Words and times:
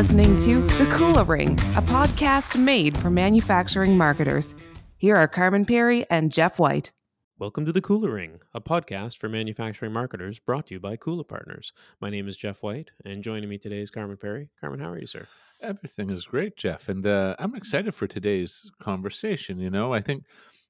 listening 0.00 0.34
to 0.38 0.62
The 0.78 0.86
Kula 0.96 1.28
Ring, 1.28 1.58
a 1.76 1.82
podcast 1.82 2.58
made 2.58 2.96
for 2.96 3.10
manufacturing 3.10 3.98
marketers. 3.98 4.54
Here 4.96 5.14
are 5.14 5.28
Carman 5.28 5.66
Perry 5.66 6.08
and 6.08 6.32
Jeff 6.32 6.58
White. 6.58 6.90
Welcome 7.38 7.66
to 7.66 7.72
The 7.72 7.82
Kula 7.82 8.10
Ring, 8.10 8.40
a 8.54 8.62
podcast 8.62 9.18
for 9.18 9.28
manufacturing 9.28 9.92
marketers 9.92 10.38
brought 10.38 10.68
to 10.68 10.74
you 10.74 10.80
by 10.80 10.96
Kula 10.96 11.28
Partners. 11.28 11.74
My 12.00 12.08
name 12.08 12.28
is 12.28 12.38
Jeff 12.38 12.62
White, 12.62 12.90
and 13.04 13.22
joining 13.22 13.50
me 13.50 13.58
today 13.58 13.80
is 13.80 13.90
Carman 13.90 14.16
Perry. 14.16 14.48
Carman, 14.58 14.80
how 14.80 14.90
are 14.90 14.98
you, 14.98 15.06
sir? 15.06 15.28
Everything 15.60 16.08
is 16.08 16.24
great, 16.24 16.56
Jeff, 16.56 16.88
and 16.88 17.06
uh, 17.06 17.36
I'm 17.38 17.54
excited 17.54 17.94
for 17.94 18.06
today's 18.06 18.70
conversation. 18.82 19.58
You 19.58 19.68
know, 19.68 19.92
I 19.92 20.00
think, 20.00 20.24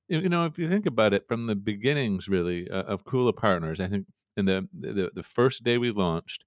you 0.08 0.18
you 0.18 0.28
know, 0.28 0.44
if 0.46 0.58
you 0.58 0.68
think 0.68 0.86
about 0.86 1.14
it 1.14 1.28
from 1.28 1.46
the 1.46 1.54
beginnings, 1.54 2.28
really, 2.28 2.68
uh, 2.68 2.82
of 2.82 3.04
Kula 3.04 3.36
Partners, 3.36 3.80
I 3.80 3.86
think 3.86 4.06
in 4.36 4.46
the 4.46 4.68
the, 4.76 5.12
the 5.14 5.22
first 5.22 5.62
day 5.62 5.78
we 5.78 5.92
launched, 5.92 6.42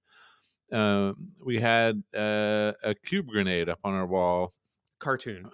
uh, 0.72 1.12
we 1.44 1.60
had 1.60 2.02
uh, 2.16 2.72
a 2.82 2.94
cube 3.04 3.26
grenade 3.26 3.68
up 3.68 3.80
on 3.84 3.94
our 3.94 4.06
wall. 4.06 4.52
Cartoon. 4.98 5.50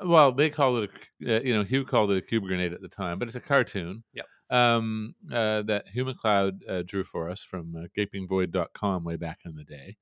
Well, 0.00 0.32
they 0.32 0.50
called 0.50 0.84
it, 0.84 0.90
a, 1.26 1.36
uh, 1.36 1.40
you 1.40 1.54
know, 1.54 1.64
Hugh 1.64 1.84
called 1.84 2.10
it 2.12 2.18
a 2.18 2.22
cube 2.22 2.44
grenade 2.44 2.72
at 2.72 2.80
the 2.80 2.88
time, 2.88 3.18
but 3.18 3.28
it's 3.28 3.36
a 3.36 3.40
cartoon. 3.40 4.04
Yep. 4.14 4.26
Um, 4.50 5.14
uh, 5.30 5.62
that 5.62 5.84
Hugh 5.92 6.06
MacLeod 6.06 6.62
uh, 6.68 6.82
drew 6.86 7.04
for 7.04 7.28
us 7.28 7.42
from 7.42 7.74
uh, 7.76 7.86
gapingvoid.com 7.96 9.04
way 9.04 9.16
back 9.16 9.40
in 9.44 9.54
the 9.54 9.64
day. 9.64 9.96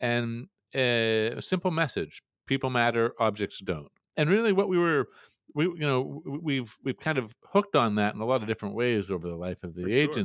And 0.00 0.48
uh, 0.74 1.38
a 1.38 1.42
simple 1.42 1.70
message 1.70 2.22
people 2.46 2.70
matter, 2.70 3.12
objects 3.18 3.60
don't. 3.60 3.90
And 4.16 4.28
really, 4.28 4.52
what 4.52 4.68
we 4.68 4.78
were, 4.78 5.08
we, 5.54 5.64
you 5.64 5.78
know, 5.78 6.22
we've, 6.26 6.74
we've 6.84 6.98
kind 6.98 7.18
of 7.18 7.34
hooked 7.44 7.76
on 7.76 7.94
that 7.94 8.14
in 8.14 8.20
a 8.20 8.26
lot 8.26 8.42
of 8.42 8.48
different 8.48 8.74
ways 8.74 9.10
over 9.10 9.28
the 9.28 9.36
life 9.36 9.62
of 9.62 9.74
the 9.74 9.84
For 9.84 9.90
sure. 10.14 10.24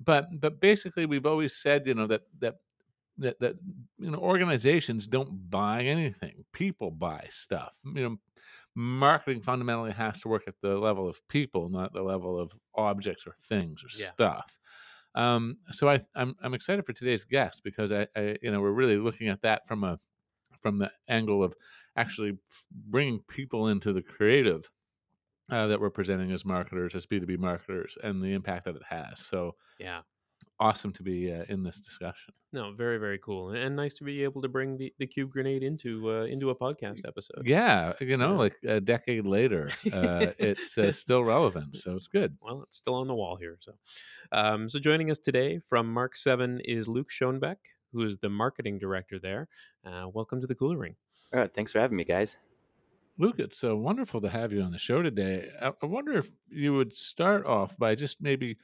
But, 0.00 0.26
but 0.40 0.60
basically, 0.60 1.06
we've 1.06 1.26
always 1.26 1.56
said, 1.56 1.86
you 1.86 1.94
know, 1.94 2.06
that, 2.06 2.22
that, 2.40 2.56
that 3.18 3.38
that 3.40 3.56
you 3.98 4.10
know 4.10 4.18
organizations 4.18 5.06
don't 5.06 5.48
buy 5.50 5.82
anything. 5.82 6.44
People 6.52 6.90
buy 6.90 7.26
stuff. 7.30 7.74
You 7.84 8.02
know 8.10 8.16
marketing 8.74 9.40
fundamentally 9.40 9.90
has 9.90 10.20
to 10.20 10.28
work 10.28 10.44
at 10.46 10.54
the 10.60 10.76
level 10.76 11.08
of 11.08 11.26
people 11.28 11.70
not 11.70 11.94
the 11.94 12.02
level 12.02 12.38
of 12.38 12.54
objects 12.74 13.26
or 13.26 13.34
things 13.42 13.82
or 13.82 13.88
Yeah. 13.88 14.10
stuff. 14.12 14.58
Um, 15.14 15.58
so 15.70 15.88
I, 15.88 16.00
I'm 16.14 16.36
I'm 16.42 16.52
excited 16.52 16.84
for 16.84 16.92
today's 16.92 17.24
guest 17.24 17.62
because 17.64 17.90
I, 17.90 18.06
I 18.14 18.36
you 18.42 18.50
know 18.50 18.60
we're 18.60 18.72
really 18.72 18.98
looking 18.98 19.28
at 19.28 19.40
that 19.42 19.66
from 19.66 19.82
a 19.82 19.98
from 20.60 20.78
the 20.78 20.92
angle 21.08 21.42
of 21.42 21.54
actually 21.96 22.38
bringing 22.70 23.20
people 23.20 23.68
into 23.68 23.92
the 23.92 24.02
creative 24.02 24.70
uh, 25.50 25.66
that 25.68 25.80
we're 25.80 25.90
presenting 25.90 26.32
as 26.32 26.44
marketers 26.44 26.94
as 26.94 27.06
B2B 27.06 27.38
marketers 27.38 27.96
and 28.02 28.22
the 28.22 28.32
impact 28.32 28.64
that 28.64 28.76
it 28.76 28.82
has 28.88 29.20
so 29.24 29.54
Yeah. 29.78 30.02
awesome 30.58 30.92
to 30.92 31.02
be 31.02 31.32
uh, 31.32 31.44
in 31.48 31.62
this 31.62 31.80
discussion 31.80 32.34
No, 32.52 32.72
very, 32.72 32.96
very 32.98 33.18
cool. 33.18 33.50
And 33.50 33.76
nice 33.76 33.94
to 33.94 34.04
be 34.04 34.22
able 34.24 34.40
to 34.42 34.48
bring 34.48 34.78
the, 34.78 34.92
the 34.98 35.06
Cube 35.06 35.30
Grenade 35.30 35.62
into 35.62 36.10
uh, 36.10 36.24
into 36.24 36.48
a 36.50 36.54
podcast 36.54 37.00
episode. 37.06 37.42
Yeah, 37.44 37.92
you 38.00 38.16
know, 38.16 38.32
Yeah. 38.32 38.38
like 38.38 38.56
a 38.64 38.80
decade 38.80 39.26
later, 39.26 39.68
uh, 39.92 40.28
it's 40.38 40.78
uh, 40.78 40.90
still 40.92 41.22
relevant, 41.24 41.76
so 41.76 41.94
it's 41.96 42.08
good. 42.08 42.38
Well, 42.40 42.62
it's 42.62 42.78
still 42.78 42.94
on 42.94 43.08
the 43.08 43.14
wall 43.14 43.36
here. 43.36 43.58
So, 43.60 43.72
um, 44.32 44.70
so 44.70 44.78
joining 44.78 45.10
us 45.10 45.18
today 45.18 45.60
from 45.68 45.92
Mark 45.92 46.16
Seven 46.16 46.60
is 46.64 46.88
Luke 46.88 47.10
Schoenbeck, 47.10 47.56
who 47.92 48.06
is 48.06 48.16
the 48.18 48.30
marketing 48.30 48.78
director 48.78 49.18
there. 49.18 49.48
Uh, 49.84 50.08
welcome 50.14 50.40
to 50.40 50.46
the 50.46 50.54
Kula 50.54 50.78
Ring. 50.78 50.96
All 51.34 51.40
right, 51.40 51.52
thanks 51.52 51.72
for 51.72 51.80
having 51.80 51.96
me, 51.98 52.04
guys. 52.04 52.36
Luke, 53.18 53.36
it's 53.38 53.56
so 53.56 53.76
wonderful 53.76 54.20
to 54.20 54.28
have 54.28 54.52
you 54.52 54.60
on 54.60 54.72
the 54.72 54.78
show 54.78 55.00
today. 55.00 55.48
I, 55.62 55.72
wonder 55.86 56.18
if 56.18 56.30
you 56.50 56.74
would 56.74 56.94
start 56.94 57.46
off 57.46 57.74
by 57.78 57.94
just 57.94 58.20
maybe 58.20 58.58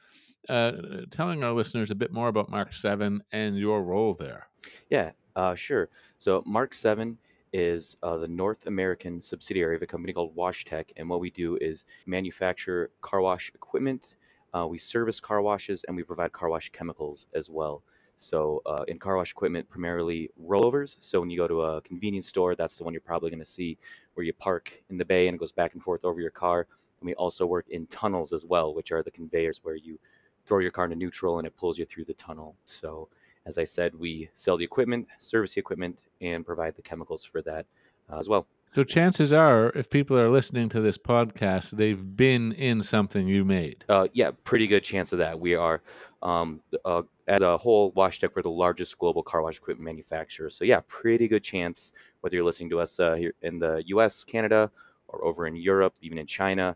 uh, 0.47 0.73
telling 1.09 1.43
our 1.43 1.53
listeners 1.53 1.89
a 1.89 1.95
bit 1.95 2.13
more 2.13 2.27
about 2.27 2.51
Mark 2.51 2.71
Seven 2.71 3.23
and 3.31 3.57
your 3.57 3.81
role 3.81 4.13
there. 4.13 4.49
Yeah, 4.91 5.11
uh, 5.35 5.55
sure. 5.55 5.89
So 6.19 6.43
Mark 6.45 6.75
Seven 6.75 7.17
is 7.51 7.97
uh, 8.03 8.17
the 8.17 8.27
North 8.27 8.67
American 8.67 9.23
subsidiary 9.23 9.75
of 9.75 9.81
a 9.81 9.87
company 9.87 10.13
called 10.13 10.35
WashTec, 10.35 10.91
and 10.97 11.09
what 11.09 11.19
we 11.19 11.31
do 11.31 11.57
is 11.59 11.85
manufacture 12.05 12.91
car 13.01 13.21
wash 13.21 13.51
equipment. 13.55 14.17
Uh, 14.53 14.67
we 14.67 14.77
service 14.77 15.19
car 15.19 15.41
washes, 15.41 15.83
and 15.85 15.97
we 15.97 16.03
provide 16.03 16.31
car 16.31 16.49
wash 16.49 16.69
chemicals 16.69 17.25
as 17.33 17.49
well. 17.49 17.81
So 18.15 18.61
uh, 18.65 18.83
in 18.87 18.99
car 18.99 19.17
wash 19.17 19.31
equipment, 19.31 19.69
primarily 19.69 20.29
rollovers. 20.41 20.97
So 20.99 21.19
when 21.19 21.29
you 21.29 21.37
go 21.37 21.47
to 21.47 21.61
a 21.63 21.81
convenience 21.81 22.27
store, 22.27 22.55
that's 22.55 22.77
the 22.77 22.83
one 22.83 22.93
you're 22.93 23.01
probably 23.01 23.29
going 23.29 23.39
to 23.39 23.45
see 23.45 23.77
where 24.13 24.25
you 24.25 24.33
park 24.33 24.83
in 24.89 24.97
the 24.97 25.05
bay 25.05 25.27
and 25.27 25.35
it 25.35 25.39
goes 25.39 25.51
back 25.51 25.73
and 25.73 25.83
forth 25.83 26.05
over 26.05 26.21
your 26.21 26.31
car. 26.31 26.67
And 26.99 27.07
we 27.07 27.15
also 27.15 27.45
work 27.45 27.65
in 27.69 27.85
tunnels 27.87 28.31
as 28.31 28.45
well, 28.45 28.73
which 28.73 28.91
are 28.91 29.03
the 29.03 29.11
conveyors 29.11 29.59
where 29.63 29.75
you 29.75 29.99
throw 30.45 30.59
your 30.59 30.71
car 30.71 30.85
into 30.85 30.95
neutral 30.95 31.37
and 31.37 31.47
it 31.47 31.55
pulls 31.57 31.77
you 31.77 31.85
through 31.85 32.05
the 32.05 32.13
tunnel. 32.13 32.55
So 32.65 33.09
as 33.45 33.57
I 33.57 33.63
said, 33.63 33.93
we 33.95 34.29
sell 34.35 34.57
the 34.57 34.63
equipment, 34.63 35.07
service 35.19 35.53
the 35.53 35.59
equipment, 35.59 36.03
and 36.21 36.45
provide 36.45 36.75
the 36.75 36.81
chemicals 36.81 37.25
for 37.25 37.41
that 37.41 37.65
uh, 38.11 38.19
as 38.19 38.29
well. 38.29 38.47
So 38.73 38.83
chances 38.83 39.31
are, 39.31 39.69
if 39.75 39.87
people 39.87 40.17
are 40.17 40.31
listening 40.31 40.67
to 40.69 40.81
this 40.81 40.97
podcast, 40.97 41.77
they've 41.77 42.17
been 42.17 42.53
in 42.53 42.81
something 42.81 43.27
you 43.27 43.45
made. 43.45 43.85
Uh, 43.87 44.07
yeah, 44.13 44.31
pretty 44.45 44.65
good 44.65 44.83
chance 44.83 45.13
of 45.13 45.19
that. 45.19 45.39
We 45.39 45.53
are, 45.53 45.83
um, 46.23 46.59
uh, 46.83 47.03
as 47.27 47.41
a 47.41 47.55
whole, 47.55 47.91
WashTec, 47.91 48.31
we're 48.35 48.41
the 48.41 48.49
largest 48.49 48.97
global 48.97 49.21
car 49.21 49.43
wash 49.43 49.57
equipment 49.57 49.85
manufacturer. 49.85 50.49
So 50.49 50.65
yeah, 50.65 50.79
pretty 50.87 51.27
good 51.27 51.43
chance 51.43 51.93
whether 52.21 52.35
you're 52.35 52.43
listening 52.43 52.71
to 52.71 52.79
us 52.79 52.99
uh, 52.99 53.13
here 53.13 53.35
in 53.43 53.59
the 53.59 53.83
U.S., 53.89 54.23
Canada, 54.23 54.71
or 55.07 55.23
over 55.23 55.45
in 55.45 55.55
Europe, 55.55 55.93
even 56.01 56.17
in 56.17 56.25
China. 56.25 56.75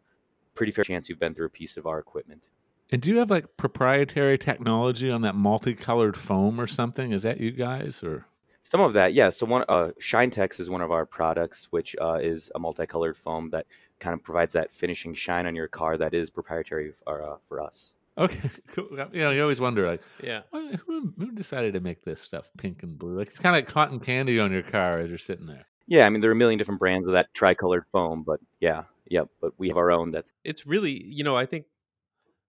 Pretty 0.54 0.72
fair 0.72 0.84
chance 0.84 1.10
you've 1.10 1.20
been 1.20 1.34
through 1.34 1.48
a 1.48 1.50
piece 1.50 1.78
of 1.78 1.88
our 1.88 1.98
equipment. 1.98 2.44
And 2.92 3.02
do 3.02 3.10
you 3.10 3.18
have 3.18 3.32
like 3.32 3.58
proprietary 3.58 4.38
technology 4.38 5.10
on 5.10 5.22
that 5.22 5.34
multicolored 5.34 6.16
foam 6.16 6.62
or 6.62 6.68
something? 6.68 7.12
Is 7.12 7.24
that 7.24 7.40
you 7.40 7.50
guys 7.50 8.04
or? 8.04 8.28
Some 8.68 8.82
of 8.82 8.92
that, 8.96 9.14
yeah. 9.14 9.30
So 9.30 9.46
one, 9.46 9.64
uh, 9.70 9.92
ShineTex 9.98 10.60
is 10.60 10.70
one 10.70 10.82
of 10.82 10.92
our 10.92 11.06
products, 11.06 11.70
which 11.72 11.96
uh, 12.02 12.20
is 12.22 12.52
a 12.54 12.60
multicolored 12.60 13.16
foam 13.16 13.50
that 13.52 13.66
kind 14.02 14.14
of 14.14 14.22
provides 14.22 14.52
that 14.54 14.74
finishing 14.74 15.14
shine 15.14 15.46
on 15.46 15.56
your 15.56 15.70
car 15.70 15.96
that 15.96 16.14
is 16.14 16.30
proprietary 16.30 16.92
for, 16.92 17.24
uh, 17.24 17.38
for 17.48 17.62
us. 17.62 17.94
Okay, 18.18 18.50
cool. 18.74 18.90
You 19.14 19.22
know, 19.22 19.32
you 19.32 19.42
always 19.42 19.62
wonder 19.62 19.88
like, 19.90 20.02
Yeah. 20.22 20.42
Who, 20.52 21.14
who 21.18 21.32
decided 21.32 21.76
to 21.76 21.80
make 21.80 22.04
this 22.04 22.20
stuff 22.20 22.50
pink 22.58 22.84
and 22.84 23.00
blue? 23.00 23.18
Like 23.18 23.30
it's 23.30 23.40
kind 23.40 23.56
of 23.56 23.64
like 23.64 23.74
cotton 23.74 24.02
candy 24.02 24.38
on 24.38 24.52
your 24.52 24.64
car 24.64 25.00
as 25.00 25.08
you're 25.08 25.18
sitting 25.18 25.46
there. 25.46 25.66
Yeah, 25.88 26.06
I 26.06 26.10
mean 26.10 26.20
there 26.20 26.30
are 26.30 26.34
a 26.34 26.36
million 26.36 26.58
different 26.58 26.82
brands 26.82 27.08
of 27.08 27.14
that 27.14 27.34
tricolored 27.34 27.86
foam, 27.94 28.24
but 28.24 28.42
yeah, 28.60 28.84
yeah, 29.06 29.22
but 29.40 29.54
we 29.58 29.70
have 29.70 29.78
our 29.78 29.94
own. 29.94 30.12
That's 30.12 30.34
It's 30.44 30.68
really, 30.68 31.06
you 31.06 31.24
know, 31.24 31.38
I 31.38 31.46
think 31.46 31.68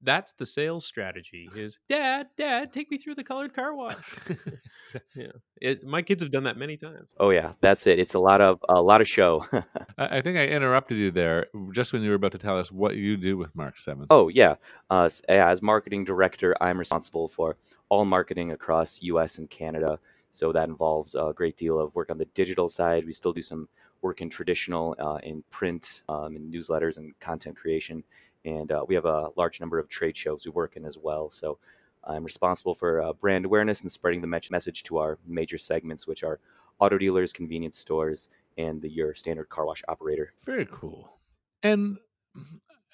that's 0.03 0.33
the 0.33 0.47
sales 0.47 0.85
strategy 0.85 1.49
is 1.55 1.81
dad, 1.89 2.29
dad, 2.37 2.73
take 2.73 2.91
me 2.91 2.99
through 2.99 3.17
the 3.17 3.25
colored 3.25 3.55
car 3.55 3.75
wash. 3.75 3.97
yeah. 5.15 5.33
It, 5.61 5.85
my 5.85 6.03
kids 6.03 6.23
have 6.23 6.31
done 6.31 6.45
that 6.45 6.57
many 6.57 6.77
times. 6.77 7.15
oh 7.19 7.31
yeah, 7.31 7.53
that's 7.61 7.87
it. 7.87 7.99
It's 7.99 8.15
a 8.15 8.19
lot 8.19 8.41
of 8.41 8.59
a 8.69 8.81
lot 8.81 9.01
of 9.01 9.09
show. 9.09 9.47
I, 9.99 10.19
I 10.19 10.23
think 10.23 10.39
I 10.39 10.47
interrupted 10.47 10.99
you 10.99 11.11
there 11.11 11.47
just 11.73 11.93
when 11.93 12.03
you 12.03 12.11
were 12.11 12.17
about 12.17 12.33
to 12.33 12.39
tell 12.39 12.59
us 12.59 12.71
what 12.71 12.97
you 12.97 13.17
do 13.17 13.37
with 13.37 13.55
Mark 13.55 13.79
Seven. 13.79 14.07
oh 14.11 14.29
yeah, 14.29 14.55
uh, 14.91 15.09
as 15.29 15.63
marketing 15.63 16.05
director, 16.05 16.55
I'm 16.61 16.79
responsible 16.79 17.29
for 17.29 17.57
all 17.89 18.05
marketing 18.05 18.53
across 18.53 19.03
U.S. 19.03 19.39
and 19.39 19.49
Canada. 19.51 19.99
So 20.31 20.53
that 20.53 20.69
involves 20.69 21.15
a 21.15 21.33
great 21.35 21.57
deal 21.57 21.81
of 21.81 21.95
work 21.95 22.11
on 22.11 22.19
the 22.19 22.27
digital 22.27 22.69
side. 22.69 23.07
We 23.07 23.13
still 23.13 23.33
do 23.33 23.43
some 23.43 23.69
work 24.03 24.21
in 24.21 24.31
traditional, 24.31 24.95
uh, 24.99 25.19
in 25.23 25.43
print, 25.51 26.03
um, 26.09 26.37
in 26.37 26.51
newsletters 26.51 26.99
and 26.99 27.19
content 27.19 27.57
creation, 27.57 28.05
and 28.45 28.71
uh, 28.73 28.85
we 28.87 28.95
have 28.95 29.05
a 29.05 29.29
large 29.37 29.61
number 29.61 29.79
of 29.79 29.89
trade 29.89 30.17
shows 30.17 30.45
we 30.45 30.51
work 30.51 30.77
in 30.77 30.85
as 30.85 30.99
well. 30.99 31.31
So 31.31 31.59
I'm 32.05 32.25
responsible 32.25 32.75
for 32.75 33.03
uh, 33.03 33.13
brand 33.13 33.45
awareness 33.45 33.83
and 33.83 33.91
spreading 33.91 34.21
the 34.21 34.27
me- 34.27 34.41
message 34.51 34.83
to 34.85 34.99
our 34.99 35.19
major 35.27 35.59
segments, 35.59 36.07
which 36.07 36.23
are 36.25 36.41
auto 36.79 36.99
dealers, 36.99 37.33
convenience 37.33 37.79
stores, 37.79 38.29
and 38.57 38.81
the 38.81 38.89
your 38.89 39.15
standard 39.15 39.49
car 39.49 39.67
wash 39.67 39.83
operator. 39.89 40.33
Very 40.45 40.67
cool. 40.71 41.19
And 41.63 41.99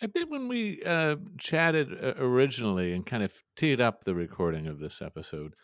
I 0.03 0.07
think 0.07 0.31
when 0.31 0.49
we 0.49 0.83
uh, 0.85 1.17
chatted 1.39 1.93
uh, 1.93 2.15
originally 2.19 2.93
and 2.93 3.07
kind 3.07 3.23
of 3.23 3.33
teed 3.57 3.81
up 3.81 4.05
the 4.05 4.15
recording 4.15 4.67
of 4.67 4.79
this 4.79 5.01
episode, 5.01 5.55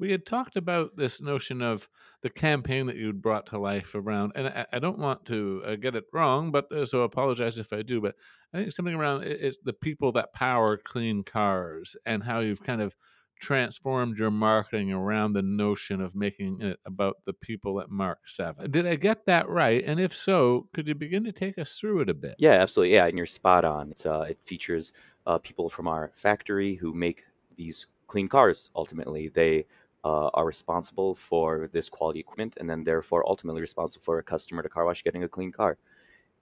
we 0.00 0.10
had 0.10 0.26
talked 0.26 0.56
about 0.56 0.96
this 0.96 1.20
notion 1.20 1.62
of 1.62 1.88
the 2.22 2.30
campaign 2.30 2.86
that 2.86 2.96
you'd 2.96 3.22
brought 3.22 3.46
to 3.46 3.58
life 3.58 3.94
around, 3.94 4.32
and 4.34 4.48
I, 4.48 4.66
I 4.72 4.78
don't 4.78 4.98
want 4.98 5.24
to 5.26 5.62
uh, 5.64 5.76
get 5.76 5.94
it 5.94 6.04
wrong, 6.12 6.50
but 6.50 6.72
uh, 6.72 6.84
so 6.86 7.02
apologize 7.02 7.58
if 7.58 7.72
I 7.72 7.82
do. 7.82 8.00
But 8.00 8.16
I 8.52 8.58
think 8.58 8.72
something 8.72 8.94
around 8.94 9.22
it- 9.24 9.40
it's 9.40 9.58
the 9.62 9.72
people 9.72 10.12
that 10.12 10.32
power 10.32 10.76
clean 10.76 11.22
cars, 11.22 11.96
and 12.06 12.22
how 12.24 12.40
you've 12.40 12.62
kind 12.62 12.80
of 12.82 12.96
transformed 13.38 14.18
your 14.18 14.30
marketing 14.30 14.92
around 14.92 15.32
the 15.32 15.42
notion 15.42 16.00
of 16.02 16.14
making 16.14 16.60
it 16.60 16.78
about 16.84 17.16
the 17.24 17.32
people 17.32 17.80
at 17.80 17.88
Mark 17.90 18.28
Seven. 18.28 18.70
Did 18.70 18.86
I 18.86 18.96
get 18.96 19.24
that 19.26 19.48
right? 19.48 19.82
And 19.84 19.98
if 19.98 20.14
so, 20.14 20.68
could 20.74 20.86
you 20.86 20.94
begin 20.94 21.24
to 21.24 21.32
take 21.32 21.58
us 21.58 21.78
through 21.78 22.00
it 22.00 22.10
a 22.10 22.14
bit? 22.14 22.34
Yeah, 22.38 22.52
absolutely. 22.52 22.94
Yeah, 22.94 23.06
and 23.06 23.16
you're 23.16 23.26
spot 23.26 23.64
on. 23.64 23.90
It's 23.90 24.04
uh, 24.04 24.26
it 24.30 24.38
features 24.44 24.92
uh, 25.26 25.38
people 25.38 25.68
from 25.70 25.88
our 25.88 26.10
factory 26.14 26.74
who 26.74 26.92
make 26.92 27.24
these 27.56 27.86
clean 28.08 28.28
cars. 28.28 28.70
Ultimately, 28.74 29.28
they 29.28 29.66
uh, 30.04 30.28
are 30.34 30.46
responsible 30.46 31.14
for 31.14 31.68
this 31.72 31.88
quality 31.88 32.20
equipment, 32.20 32.54
and 32.58 32.68
then 32.68 32.84
therefore 32.84 33.28
ultimately 33.28 33.60
responsible 33.60 34.02
for 34.02 34.18
a 34.18 34.22
customer 34.22 34.62
to 34.62 34.68
car 34.68 34.84
wash 34.84 35.04
getting 35.04 35.24
a 35.24 35.28
clean 35.28 35.52
car. 35.52 35.78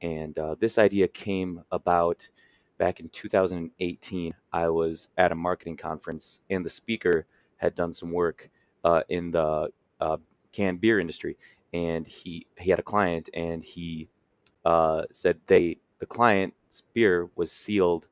And 0.00 0.38
uh, 0.38 0.55
this 0.58 0.78
idea 0.78 1.08
came 1.08 1.64
about 1.72 2.28
back 2.78 3.00
in 3.00 3.08
2018. 3.08 4.34
I 4.52 4.69
was 4.69 5.08
at 5.19 5.32
a 5.32 5.37
marketing 5.37 5.76
conference, 5.76 6.40
and 6.50 6.64
the 6.64 6.70
speaker 6.70 7.26
had 7.56 7.75
done 7.75 7.93
some 7.93 8.12
work 8.12 8.50
uh, 8.84 9.02
in 9.08 9.32
the 9.32 9.70
uh, 10.00 10.16
canned 10.52 10.81
beer 10.81 11.00
industry, 11.00 11.37
and 11.72 12.06
he 12.06 12.46
he 12.58 12.70
had 12.70 12.78
a 12.78 12.82
client, 12.84 13.28
and 13.34 13.64
he 13.64 14.08
uh, 14.64 15.02
said 15.12 15.40
they 15.46 15.78
the 15.99 16.06
client's 16.06 16.82
beer 16.94 17.28
was 17.34 17.50
sealed. 17.50 18.08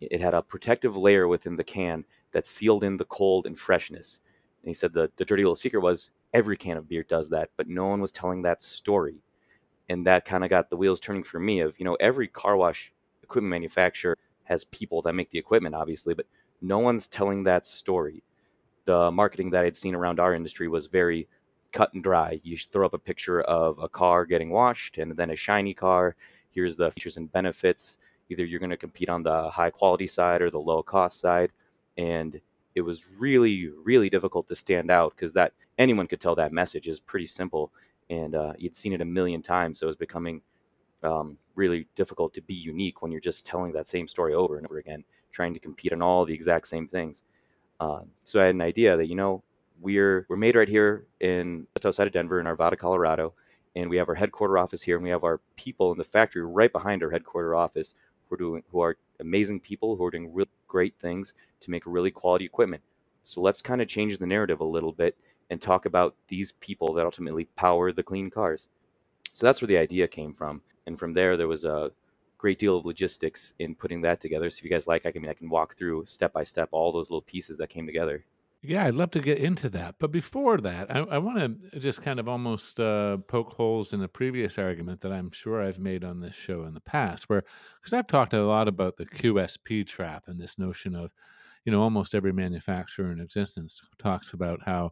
It 0.00 0.20
had 0.20 0.34
a 0.34 0.42
protective 0.42 0.96
layer 0.96 1.28
within 1.28 1.56
the 1.56 1.64
can 1.64 2.04
that 2.32 2.46
sealed 2.46 2.82
in 2.82 2.96
the 2.96 3.04
cold 3.04 3.46
and 3.46 3.58
freshness. 3.58 4.20
And 4.62 4.68
he 4.68 4.74
said 4.74 4.92
the, 4.92 5.10
the 5.16 5.24
dirty 5.24 5.42
little 5.42 5.56
secret 5.56 5.80
was 5.80 6.10
every 6.32 6.56
can 6.56 6.76
of 6.76 6.88
beer 6.88 7.02
does 7.02 7.28
that, 7.30 7.50
but 7.56 7.68
no 7.68 7.86
one 7.86 8.00
was 8.00 8.12
telling 8.12 8.42
that 8.42 8.62
story. 8.62 9.16
And 9.88 10.06
that 10.06 10.24
kind 10.24 10.44
of 10.44 10.50
got 10.50 10.70
the 10.70 10.76
wheels 10.76 11.00
turning 11.00 11.24
for 11.24 11.40
me 11.40 11.60
of, 11.60 11.78
you 11.78 11.84
know, 11.84 11.96
every 11.96 12.28
car 12.28 12.56
wash 12.56 12.92
equipment 13.22 13.50
manufacturer 13.50 14.16
has 14.44 14.64
people 14.66 15.02
that 15.02 15.14
make 15.14 15.30
the 15.30 15.38
equipment, 15.38 15.74
obviously, 15.74 16.14
but 16.14 16.26
no 16.60 16.78
one's 16.78 17.08
telling 17.08 17.42
that 17.44 17.66
story. 17.66 18.22
The 18.84 19.10
marketing 19.10 19.50
that 19.50 19.64
I'd 19.64 19.76
seen 19.76 19.94
around 19.94 20.20
our 20.20 20.34
industry 20.34 20.68
was 20.68 20.86
very 20.86 21.28
cut 21.72 21.92
and 21.94 22.02
dry. 22.02 22.40
You 22.42 22.56
throw 22.56 22.86
up 22.86 22.94
a 22.94 22.98
picture 22.98 23.40
of 23.42 23.78
a 23.78 23.88
car 23.88 24.24
getting 24.24 24.50
washed 24.50 24.98
and 24.98 25.16
then 25.16 25.30
a 25.30 25.36
shiny 25.36 25.74
car. 25.74 26.14
Here's 26.50 26.76
the 26.76 26.90
features 26.90 27.16
and 27.16 27.32
benefits. 27.32 27.98
Either 28.28 28.44
you're 28.44 28.60
going 28.60 28.70
to 28.70 28.76
compete 28.76 29.08
on 29.08 29.22
the 29.22 29.50
high 29.50 29.70
quality 29.70 30.06
side 30.06 30.42
or 30.42 30.50
the 30.50 30.60
low 30.60 30.82
cost 30.82 31.20
side. 31.20 31.50
And 31.96 32.40
it 32.74 32.82
was 32.82 33.04
really, 33.18 33.68
really 33.84 34.10
difficult 34.10 34.48
to 34.48 34.54
stand 34.54 34.90
out 34.90 35.14
because 35.14 35.32
that 35.34 35.52
anyone 35.78 36.06
could 36.06 36.20
tell 36.20 36.34
that 36.34 36.52
message 36.52 36.88
is 36.88 37.00
pretty 37.00 37.26
simple. 37.26 37.72
And 38.10 38.34
uh, 38.34 38.52
you'd 38.58 38.76
seen 38.76 38.92
it 38.92 39.00
a 39.00 39.06
million 39.06 39.42
times. 39.42 39.78
So 39.78 39.86
it 39.86 39.88
was 39.88 39.96
becoming 39.96 40.42
um, 41.02 41.38
really 41.54 41.86
difficult 41.94 42.34
to 42.34 42.42
be 42.42 42.54
unique 42.54 43.02
when 43.02 43.10
you're 43.12 43.20
just 43.20 43.46
telling 43.46 43.72
that 43.72 43.86
same 43.86 44.08
story 44.08 44.34
over 44.34 44.58
and 44.58 44.66
over 44.66 44.78
again, 44.78 45.04
trying 45.30 45.54
to 45.54 45.60
compete 45.60 45.92
on 45.92 46.02
all 46.02 46.24
the 46.24 46.34
exact 46.34 46.66
same 46.66 46.86
things. 46.86 47.24
Uh, 47.80 48.00
so 48.24 48.40
I 48.40 48.46
had 48.46 48.54
an 48.54 48.60
idea 48.60 48.96
that, 48.96 49.08
you 49.08 49.14
know, 49.16 49.42
we're 49.80 50.26
we're 50.28 50.36
made 50.36 50.54
right 50.54 50.68
here 50.68 51.06
in 51.20 51.66
just 51.74 51.86
outside 51.86 52.06
of 52.06 52.12
Denver 52.12 52.38
in 52.38 52.46
Arvada, 52.46 52.78
Colorado, 52.78 53.34
and 53.74 53.90
we 53.90 53.96
have 53.96 54.08
our 54.08 54.14
headquarter 54.14 54.56
office 54.56 54.82
here, 54.82 54.96
and 54.96 55.02
we 55.02 55.10
have 55.10 55.24
our 55.24 55.40
people 55.56 55.90
in 55.90 55.98
the 55.98 56.04
factory 56.04 56.42
right 56.42 56.72
behind 56.72 57.02
our 57.02 57.10
headquarter 57.10 57.54
office 57.54 57.96
who 58.28 58.34
are 58.34 58.38
doing 58.38 58.62
who 58.70 58.80
are 58.80 58.96
amazing 59.18 59.58
people 59.60 59.96
who 59.96 60.04
are 60.04 60.10
doing 60.10 60.32
really 60.32 60.50
great 60.68 60.94
things 61.00 61.34
to 61.62 61.70
make 61.70 61.82
really 61.86 62.10
quality 62.10 62.44
equipment. 62.44 62.82
So 63.22 63.40
let's 63.40 63.62
kind 63.62 63.80
of 63.80 63.88
change 63.88 64.18
the 64.18 64.26
narrative 64.26 64.60
a 64.60 64.64
little 64.64 64.92
bit 64.92 65.16
and 65.50 65.60
talk 65.60 65.86
about 65.86 66.16
these 66.28 66.52
people 66.52 66.94
that 66.94 67.04
ultimately 67.04 67.44
power 67.56 67.92
the 67.92 68.02
clean 68.02 68.30
cars. 68.30 68.68
So 69.32 69.46
that's 69.46 69.62
where 69.62 69.68
the 69.68 69.78
idea 69.78 70.08
came 70.08 70.34
from, 70.34 70.62
and 70.86 70.98
from 70.98 71.14
there 71.14 71.36
there 71.36 71.48
was 71.48 71.64
a 71.64 71.92
great 72.38 72.58
deal 72.58 72.76
of 72.76 72.84
logistics 72.84 73.54
in 73.60 73.74
putting 73.74 74.00
that 74.02 74.20
together. 74.20 74.50
So 74.50 74.58
if 74.58 74.64
you 74.64 74.70
guys 74.70 74.88
like, 74.88 75.06
I 75.06 75.12
can 75.12 75.26
I 75.28 75.32
can 75.32 75.48
walk 75.48 75.76
through 75.76 76.06
step 76.06 76.32
by 76.32 76.44
step 76.44 76.68
all 76.72 76.92
those 76.92 77.08
little 77.08 77.22
pieces 77.22 77.56
that 77.58 77.68
came 77.68 77.86
together. 77.86 78.24
Yeah, 78.64 78.84
I'd 78.84 78.94
love 78.94 79.10
to 79.12 79.20
get 79.20 79.38
into 79.38 79.68
that. 79.70 79.96
But 79.98 80.12
before 80.12 80.58
that, 80.58 80.94
I, 80.94 81.00
I 81.00 81.18
want 81.18 81.72
to 81.72 81.80
just 81.80 82.00
kind 82.02 82.20
of 82.20 82.28
almost 82.28 82.78
uh, 82.78 83.16
poke 83.16 83.52
holes 83.54 83.92
in 83.92 84.02
a 84.02 84.08
previous 84.08 84.56
argument 84.56 85.00
that 85.00 85.12
I'm 85.12 85.32
sure 85.32 85.60
I've 85.60 85.80
made 85.80 86.04
on 86.04 86.20
this 86.20 86.36
show 86.36 86.62
in 86.64 86.74
the 86.74 86.80
past, 86.80 87.28
where 87.28 87.42
because 87.80 87.92
I've 87.92 88.06
talked 88.06 88.34
a 88.34 88.44
lot 88.44 88.68
about 88.68 88.96
the 88.96 89.06
QSP 89.06 89.84
trap 89.86 90.24
and 90.28 90.40
this 90.40 90.60
notion 90.60 90.94
of, 90.94 91.10
you 91.64 91.72
know, 91.72 91.80
almost 91.82 92.14
every 92.14 92.32
manufacturer 92.32 93.12
in 93.12 93.20
existence 93.20 93.80
talks 93.98 94.32
about 94.32 94.60
how, 94.64 94.90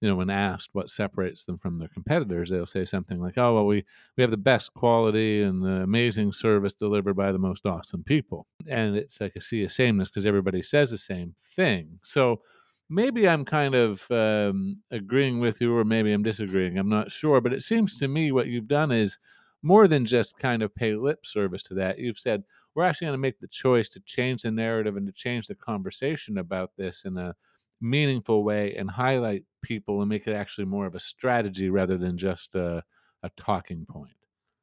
you 0.00 0.08
know, 0.08 0.16
when 0.16 0.30
asked 0.30 0.70
what 0.72 0.90
separates 0.90 1.44
them 1.44 1.58
from 1.58 1.78
their 1.78 1.88
competitors, 1.88 2.50
they'll 2.50 2.66
say 2.66 2.84
something 2.84 3.20
like, 3.20 3.36
"Oh, 3.38 3.54
well, 3.54 3.66
we 3.66 3.84
we 4.16 4.22
have 4.22 4.30
the 4.30 4.36
best 4.36 4.72
quality 4.74 5.42
and 5.42 5.62
the 5.62 5.82
amazing 5.82 6.32
service 6.32 6.74
delivered 6.74 7.14
by 7.16 7.32
the 7.32 7.38
most 7.38 7.66
awesome 7.66 8.02
people," 8.04 8.46
and 8.68 8.96
it's 8.96 9.20
like 9.20 9.36
a 9.36 9.42
sea 9.42 9.64
of 9.64 9.72
sameness 9.72 10.08
because 10.08 10.26
everybody 10.26 10.62
says 10.62 10.90
the 10.90 10.98
same 10.98 11.34
thing. 11.54 12.00
So 12.04 12.40
maybe 12.88 13.28
I'm 13.28 13.44
kind 13.44 13.74
of 13.74 14.10
um, 14.10 14.82
agreeing 14.90 15.38
with 15.40 15.60
you, 15.60 15.74
or 15.76 15.84
maybe 15.84 16.12
I'm 16.12 16.22
disagreeing. 16.22 16.78
I'm 16.78 16.88
not 16.88 17.10
sure, 17.10 17.40
but 17.40 17.52
it 17.52 17.62
seems 17.62 17.98
to 17.98 18.08
me 18.08 18.32
what 18.32 18.46
you've 18.48 18.68
done 18.68 18.90
is 18.92 19.18
more 19.62 19.86
than 19.86 20.06
just 20.06 20.38
kind 20.38 20.62
of 20.62 20.74
pay 20.74 20.94
lip 20.94 21.26
service 21.26 21.62
to 21.64 21.74
that. 21.74 21.98
You've 21.98 22.18
said 22.18 22.44
we're 22.74 22.84
actually 22.84 23.06
going 23.06 23.18
to 23.18 23.18
make 23.18 23.40
the 23.40 23.48
choice 23.48 23.90
to 23.90 24.00
change 24.00 24.42
the 24.42 24.50
narrative 24.50 24.96
and 24.96 25.06
to 25.06 25.12
change 25.12 25.46
the 25.46 25.54
conversation 25.54 26.38
about 26.38 26.70
this 26.76 27.04
in 27.04 27.16
a 27.16 27.34
meaningful 27.80 28.44
way 28.44 28.74
and 28.76 28.90
highlight 28.90 29.44
people 29.62 30.00
and 30.00 30.08
make 30.08 30.26
it 30.26 30.34
actually 30.34 30.66
more 30.66 30.86
of 30.86 30.94
a 30.94 31.00
strategy 31.00 31.70
rather 31.70 31.96
than 31.96 32.16
just 32.16 32.54
a, 32.54 32.82
a 33.22 33.30
talking 33.36 33.86
point. 33.88 34.12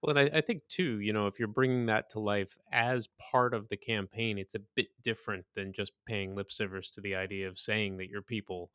Well, 0.01 0.15
and 0.15 0.31
I, 0.31 0.37
I, 0.37 0.41
think 0.41 0.61
too, 0.69 0.99
you 0.99 1.11
know, 1.11 1.25
if 1.25 1.39
you're 1.39 1.47
bringing 1.47 1.87
that 1.87 2.11
to 2.11 2.19
life 2.19 2.57
as 2.71 3.09
part 3.31 3.55
of 3.55 3.67
the 3.69 3.77
campaign, 3.77 4.37
it's 4.37 4.53
a 4.53 4.61
bit 4.75 4.87
different 5.03 5.45
than 5.55 5.73
just 5.73 5.91
paying 6.05 6.35
lip 6.35 6.51
service 6.51 6.89
to 6.91 7.01
the 7.01 7.15
idea 7.15 7.47
of 7.47 7.57
saying 7.57 7.97
that 7.97 8.09
your 8.09 8.21
people 8.21 8.69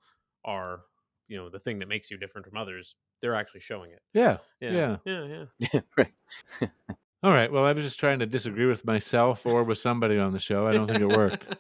are, 0.45 0.81
you 1.29 1.37
know, 1.37 1.49
the 1.49 1.59
thing 1.59 1.79
that 1.79 1.89
makes 1.89 2.11
you 2.11 2.17
different 2.17 2.47
from 2.47 2.57
others. 2.57 2.95
They're 3.21 3.35
actually 3.35 3.61
showing 3.61 3.93
it. 3.93 4.01
Yeah. 4.15 4.39
Yeah. 4.61 4.97
Yeah. 5.05 5.27
Yeah. 5.27 5.45
yeah 5.73 5.81
right. 5.97 6.13
All 7.23 7.31
right. 7.31 7.53
Well, 7.53 7.65
I 7.65 7.73
was 7.73 7.85
just 7.85 8.01
trying 8.01 8.19
to 8.19 8.27
disagree 8.27 8.67
with 8.67 8.85
myself 8.85 9.47
or 9.47 9.63
with 9.63 9.79
somebody 9.79 10.19
on 10.19 10.33
the 10.33 10.41
show. 10.41 10.67
I 10.67 10.73
don't 10.73 10.89
think 10.89 11.01
it 11.01 11.07
worked. 11.07 11.47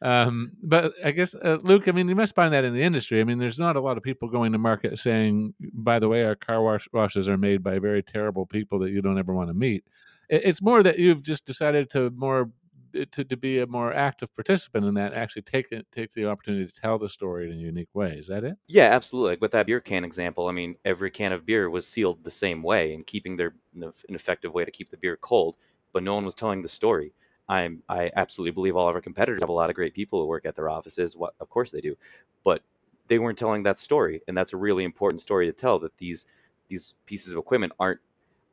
Um, 0.00 0.52
but 0.62 0.92
I 1.04 1.10
guess, 1.10 1.34
uh, 1.34 1.58
Luke, 1.62 1.88
I 1.88 1.92
mean, 1.92 2.08
you 2.08 2.14
must 2.14 2.34
find 2.34 2.54
that 2.54 2.64
in 2.64 2.72
the 2.72 2.82
industry. 2.82 3.20
I 3.20 3.24
mean, 3.24 3.38
there's 3.38 3.58
not 3.58 3.74
a 3.74 3.80
lot 3.80 3.96
of 3.96 4.02
people 4.02 4.28
going 4.28 4.52
to 4.52 4.58
market 4.58 4.98
saying, 4.98 5.54
by 5.72 5.98
the 5.98 6.08
way, 6.08 6.24
our 6.24 6.36
car 6.36 6.62
wash 6.62 6.88
washes 6.92 7.28
are 7.28 7.36
made 7.36 7.64
by 7.64 7.80
very 7.80 8.02
terrible 8.02 8.46
people 8.46 8.78
that 8.78 8.90
you 8.90 9.02
don't 9.02 9.18
ever 9.18 9.34
want 9.34 9.48
to 9.48 9.54
meet. 9.54 9.84
It's 10.28 10.62
more 10.62 10.82
that 10.82 10.98
you've 11.00 11.22
just 11.22 11.44
decided 11.46 11.90
to 11.90 12.10
more 12.10 12.50
Uh, 12.94 13.04
to, 13.10 13.24
to 13.24 13.36
be 13.36 13.58
a 13.60 13.66
more 13.66 13.92
active 13.92 14.34
participant 14.34 14.86
in 14.86 14.94
that, 14.94 15.12
actually 15.12 15.42
take 15.42 15.72
take 15.92 16.12
the 16.12 16.26
opportunity 16.26 16.66
to 16.66 16.80
tell 16.80 16.98
the 16.98 17.08
story 17.08 17.46
in 17.46 17.52
a 17.52 17.60
unique 17.60 17.94
way. 17.94 18.12
Is 18.12 18.28
that 18.28 18.44
it? 18.44 18.56
Yeah, 18.66 18.84
absolutely. 18.84 19.32
Like 19.32 19.40
with 19.40 19.52
that 19.52 19.66
beer 19.66 19.80
can 19.80 20.04
example, 20.04 20.48
I 20.48 20.52
mean, 20.52 20.76
every 20.84 21.10
can 21.10 21.32
of 21.32 21.46
beer 21.46 21.68
was 21.70 21.86
sealed 21.86 22.24
the 22.24 22.30
same 22.30 22.62
way 22.62 22.94
and 22.94 23.06
keeping 23.06 23.36
their 23.36 23.54
an 23.74 23.92
effective 24.08 24.52
way 24.52 24.64
to 24.64 24.70
keep 24.70 24.90
the 24.90 24.96
beer 24.96 25.16
cold, 25.16 25.56
but 25.92 26.02
no 26.02 26.14
one 26.14 26.24
was 26.24 26.34
telling 26.34 26.62
the 26.62 26.68
story. 26.68 27.12
I'm 27.48 27.82
I 27.88 28.10
absolutely 28.14 28.52
believe 28.52 28.76
all 28.76 28.88
of 28.88 28.94
our 28.94 29.00
competitors 29.00 29.42
have 29.42 29.48
a 29.48 29.52
lot 29.52 29.70
of 29.70 29.76
great 29.76 29.94
people 29.94 30.20
who 30.20 30.26
work 30.26 30.46
at 30.46 30.54
their 30.54 30.68
offices. 30.68 31.16
What 31.16 31.34
of 31.40 31.48
course 31.48 31.70
they 31.70 31.80
do, 31.80 31.96
but 32.44 32.62
they 33.08 33.18
weren't 33.18 33.38
telling 33.38 33.62
that 33.62 33.78
story, 33.78 34.20
and 34.28 34.36
that's 34.36 34.52
a 34.52 34.56
really 34.58 34.84
important 34.84 35.22
story 35.22 35.46
to 35.46 35.52
tell. 35.52 35.78
That 35.78 35.96
these 35.98 36.26
these 36.68 36.94
pieces 37.06 37.32
of 37.32 37.38
equipment 37.38 37.72
aren't 37.80 38.00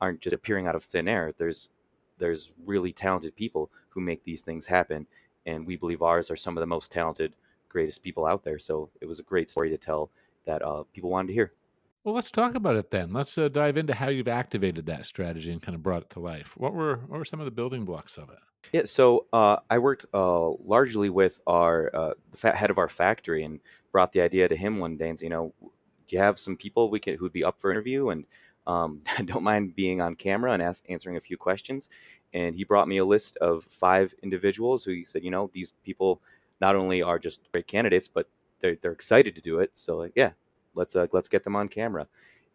aren't 0.02 0.22
just 0.22 0.34
appearing 0.34 0.68
out 0.68 0.76
of 0.76 0.84
thin 0.84 1.08
air. 1.08 1.34
There's 1.38 1.70
there's 2.18 2.52
really 2.66 2.94
talented 2.94 3.36
people 3.36 3.70
who 3.96 4.02
make 4.02 4.24
these 4.24 4.42
things 4.42 4.68
happen, 4.68 5.08
and 5.48 5.66
we 5.66 5.76
believe 5.76 6.04
ours 6.04 6.30
are 6.30 6.36
some 6.36 6.56
of 6.56 6.62
the 6.62 6.68
most 6.68 6.92
talented, 6.92 7.34
greatest 7.70 8.04
people 8.04 8.28
out 8.28 8.44
there. 8.44 8.60
So 8.60 8.90
it 9.02 9.08
was 9.08 9.20
a 9.20 9.24
great 9.24 9.50
story 9.50 9.72
to 9.72 9.78
tell 9.78 10.12
that 10.46 10.62
uh, 10.62 10.84
people 10.94 11.10
wanted 11.10 11.30
to 11.30 11.34
hear. 11.34 11.52
Well, 12.04 12.14
let's 12.14 12.30
talk 12.30 12.54
about 12.54 12.76
it 12.76 12.92
then. 12.92 13.12
Let's 13.14 13.36
uh, 13.36 13.48
dive 13.48 13.78
into 13.78 13.96
how 13.96 14.10
you've 14.10 14.28
activated 14.28 14.86
that 14.86 15.08
strategy 15.08 15.52
and 15.52 15.60
kind 15.60 15.74
of 15.74 15.82
brought 15.82 16.04
it 16.04 16.12
to 16.12 16.20
life. 16.20 16.56
What 16.56 16.76
were 16.76 16.98
what 17.08 17.18
were 17.18 17.26
some 17.26 17.40
of 17.40 17.46
the 17.46 17.52
building 17.52 17.84
blocks 17.84 18.18
of 18.18 18.30
it? 18.30 18.38
Yeah, 18.72 18.84
so 18.86 19.26
uh, 19.34 19.58
I 19.72 19.80
worked 19.80 20.06
uh, 20.14 20.50
largely 20.50 21.10
with 21.10 21.40
our 21.48 21.90
uh, 21.96 22.14
the 22.40 22.52
head 22.52 22.70
of 22.70 22.78
our 22.78 22.90
factory 22.90 23.44
and 23.44 23.60
brought 23.92 24.12
the 24.12 24.22
idea 24.22 24.48
to 24.48 24.56
him 24.56 24.78
one 24.78 24.98
day 24.98 25.10
and 25.10 25.18
said, 25.18 25.26
you 25.26 25.30
know, 25.32 25.54
do 25.62 26.16
you 26.16 26.20
have 26.20 26.38
some 26.38 26.56
people 26.56 26.92
we 26.92 27.00
could 27.00 27.16
who'd 27.16 27.34
be 27.34 27.44
up 27.44 27.60
for 27.60 27.72
interview 27.72 28.10
and 28.10 28.26
um, 28.68 29.02
don't 29.26 29.44
mind 29.44 29.76
being 29.76 30.02
on 30.02 30.16
camera 30.16 30.52
and 30.52 30.62
ask, 30.62 30.86
answering 30.90 31.18
a 31.18 31.22
few 31.22 31.38
questions. 31.38 31.90
And 32.36 32.56
he 32.56 32.66
brought 32.66 32.90
me 32.90 32.98
a 32.98 33.06
list 33.06 33.38
of 33.38 33.64
five 33.64 34.14
individuals 34.22 34.84
who 34.84 34.92
he 34.92 35.06
said, 35.06 35.24
you 35.24 35.32
know, 35.32 35.50
these 35.54 35.74
people 35.86 36.22
not 36.60 36.76
only 36.76 37.02
are 37.02 37.18
just 37.18 37.50
great 37.54 37.66
candidates, 37.66 38.10
but 38.10 38.28
they're, 38.60 38.78
they're 38.82 38.92
excited 38.92 39.36
to 39.36 39.42
do 39.42 39.60
it. 39.60 39.72
So 39.74 39.96
like, 39.96 40.12
yeah, 40.16 40.32
let's 40.76 40.96
uh, 40.96 41.08
let's 41.14 41.30
get 41.30 41.46
them 41.46 41.56
on 41.56 41.70
camera. 41.70 42.08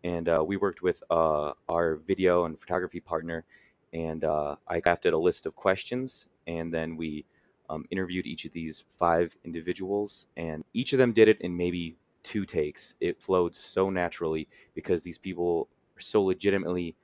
And 0.04 0.28
uh, 0.28 0.44
we 0.46 0.56
worked 0.58 0.82
with 0.82 1.02
uh, 1.10 1.52
our 1.68 1.96
video 1.96 2.44
and 2.44 2.60
photography 2.60 3.00
partner, 3.00 3.44
and 3.92 4.22
uh, 4.24 4.56
I 4.68 4.80
crafted 4.80 5.12
a 5.14 5.16
list 5.16 5.46
of 5.46 5.56
questions, 5.56 6.26
and 6.46 6.72
then 6.72 6.96
we 6.96 7.24
um, 7.70 7.84
interviewed 7.90 8.26
each 8.26 8.44
of 8.44 8.52
these 8.52 8.84
five 8.98 9.36
individuals, 9.44 10.26
and 10.36 10.64
each 10.74 10.92
of 10.92 10.98
them 10.98 11.12
did 11.12 11.28
it 11.28 11.40
in 11.40 11.56
maybe 11.56 11.96
two 12.22 12.44
takes. 12.44 12.94
It 13.00 13.20
flowed 13.20 13.54
so 13.54 13.90
naturally 13.90 14.46
because 14.74 15.02
these 15.02 15.18
people 15.18 15.68
are 15.96 16.00
so 16.00 16.22
legitimately 16.22 16.96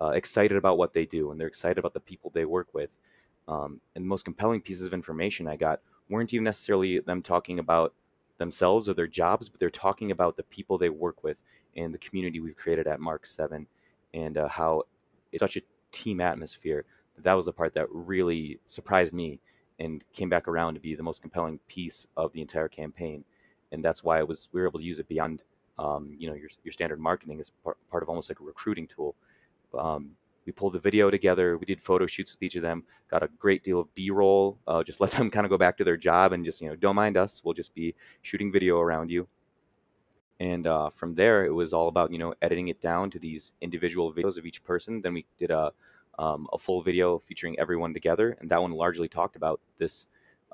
uh, 0.00 0.08
excited 0.08 0.56
about 0.56 0.78
what 0.78 0.92
they 0.92 1.06
do, 1.06 1.30
and 1.30 1.40
they're 1.40 1.48
excited 1.48 1.78
about 1.78 1.94
the 1.94 2.00
people 2.00 2.30
they 2.30 2.44
work 2.44 2.68
with. 2.72 2.90
Um, 3.46 3.80
and 3.94 4.04
the 4.04 4.08
most 4.08 4.24
compelling 4.24 4.60
pieces 4.60 4.86
of 4.86 4.94
information 4.94 5.46
I 5.46 5.56
got 5.56 5.80
weren't 6.08 6.32
even 6.32 6.44
necessarily 6.44 6.98
them 6.98 7.22
talking 7.22 7.58
about 7.58 7.94
themselves 8.38 8.88
or 8.88 8.94
their 8.94 9.06
jobs, 9.06 9.48
but 9.48 9.60
they're 9.60 9.70
talking 9.70 10.10
about 10.10 10.36
the 10.36 10.42
people 10.44 10.78
they 10.78 10.88
work 10.88 11.22
with 11.22 11.42
and 11.76 11.92
the 11.92 11.98
community 11.98 12.40
we've 12.40 12.56
created 12.56 12.86
at 12.86 13.00
Mark 13.00 13.26
7 13.26 13.66
and 14.12 14.38
uh, 14.38 14.48
how 14.48 14.84
it's 15.32 15.40
such 15.40 15.56
a 15.56 15.62
team 15.92 16.20
atmosphere. 16.20 16.84
That, 17.14 17.24
that 17.24 17.34
was 17.34 17.46
the 17.46 17.52
part 17.52 17.74
that 17.74 17.86
really 17.90 18.58
surprised 18.66 19.14
me 19.14 19.40
and 19.78 20.04
came 20.12 20.28
back 20.28 20.48
around 20.48 20.74
to 20.74 20.80
be 20.80 20.94
the 20.94 21.02
most 21.02 21.22
compelling 21.22 21.58
piece 21.68 22.06
of 22.16 22.32
the 22.32 22.40
entire 22.40 22.68
campaign. 22.68 23.24
And 23.72 23.84
that's 23.84 24.04
why 24.04 24.18
it 24.18 24.28
was 24.28 24.48
we 24.52 24.60
were 24.60 24.68
able 24.68 24.78
to 24.78 24.84
use 24.84 25.00
it 25.00 25.08
beyond 25.08 25.42
um, 25.78 26.14
you 26.16 26.28
know 26.28 26.34
your, 26.34 26.48
your 26.62 26.70
standard 26.70 27.00
marketing 27.00 27.40
as 27.40 27.50
part, 27.50 27.76
part 27.90 28.02
of 28.02 28.08
almost 28.08 28.30
like 28.30 28.40
a 28.40 28.44
recruiting 28.44 28.86
tool. 28.86 29.16
Um, 29.78 30.10
we 30.46 30.52
pulled 30.52 30.74
the 30.74 30.80
video 30.80 31.10
together. 31.10 31.56
We 31.56 31.66
did 31.66 31.80
photo 31.80 32.06
shoots 32.06 32.32
with 32.32 32.42
each 32.42 32.56
of 32.56 32.62
them. 32.62 32.84
Got 33.10 33.22
a 33.22 33.28
great 33.38 33.64
deal 33.64 33.80
of 33.80 33.94
B-roll. 33.94 34.58
Uh, 34.66 34.82
just 34.82 35.00
let 35.02 35.12
them 35.12 35.30
kind 35.30 35.46
of 35.46 35.50
go 35.50 35.58
back 35.58 35.76
to 35.78 35.84
their 35.84 35.96
job 35.96 36.32
and 36.32 36.44
just 36.44 36.60
you 36.60 36.68
know 36.68 36.76
don't 36.76 36.96
mind 36.96 37.16
us. 37.16 37.42
We'll 37.44 37.54
just 37.54 37.74
be 37.74 37.94
shooting 38.22 38.52
video 38.52 38.80
around 38.80 39.10
you. 39.10 39.26
And 40.40 40.66
uh, 40.66 40.90
from 40.90 41.14
there, 41.14 41.44
it 41.46 41.52
was 41.52 41.72
all 41.72 41.88
about 41.88 42.12
you 42.12 42.18
know 42.18 42.34
editing 42.42 42.68
it 42.68 42.80
down 42.80 43.10
to 43.10 43.18
these 43.18 43.54
individual 43.60 44.12
videos 44.12 44.36
of 44.36 44.46
each 44.46 44.62
person. 44.62 45.00
Then 45.00 45.14
we 45.14 45.26
did 45.38 45.50
a 45.50 45.72
um, 46.18 46.46
a 46.52 46.58
full 46.58 46.82
video 46.82 47.18
featuring 47.18 47.58
everyone 47.58 47.92
together, 47.92 48.36
and 48.40 48.50
that 48.50 48.62
one 48.62 48.72
largely 48.72 49.08
talked 49.08 49.36
about 49.36 49.60
this 49.78 50.06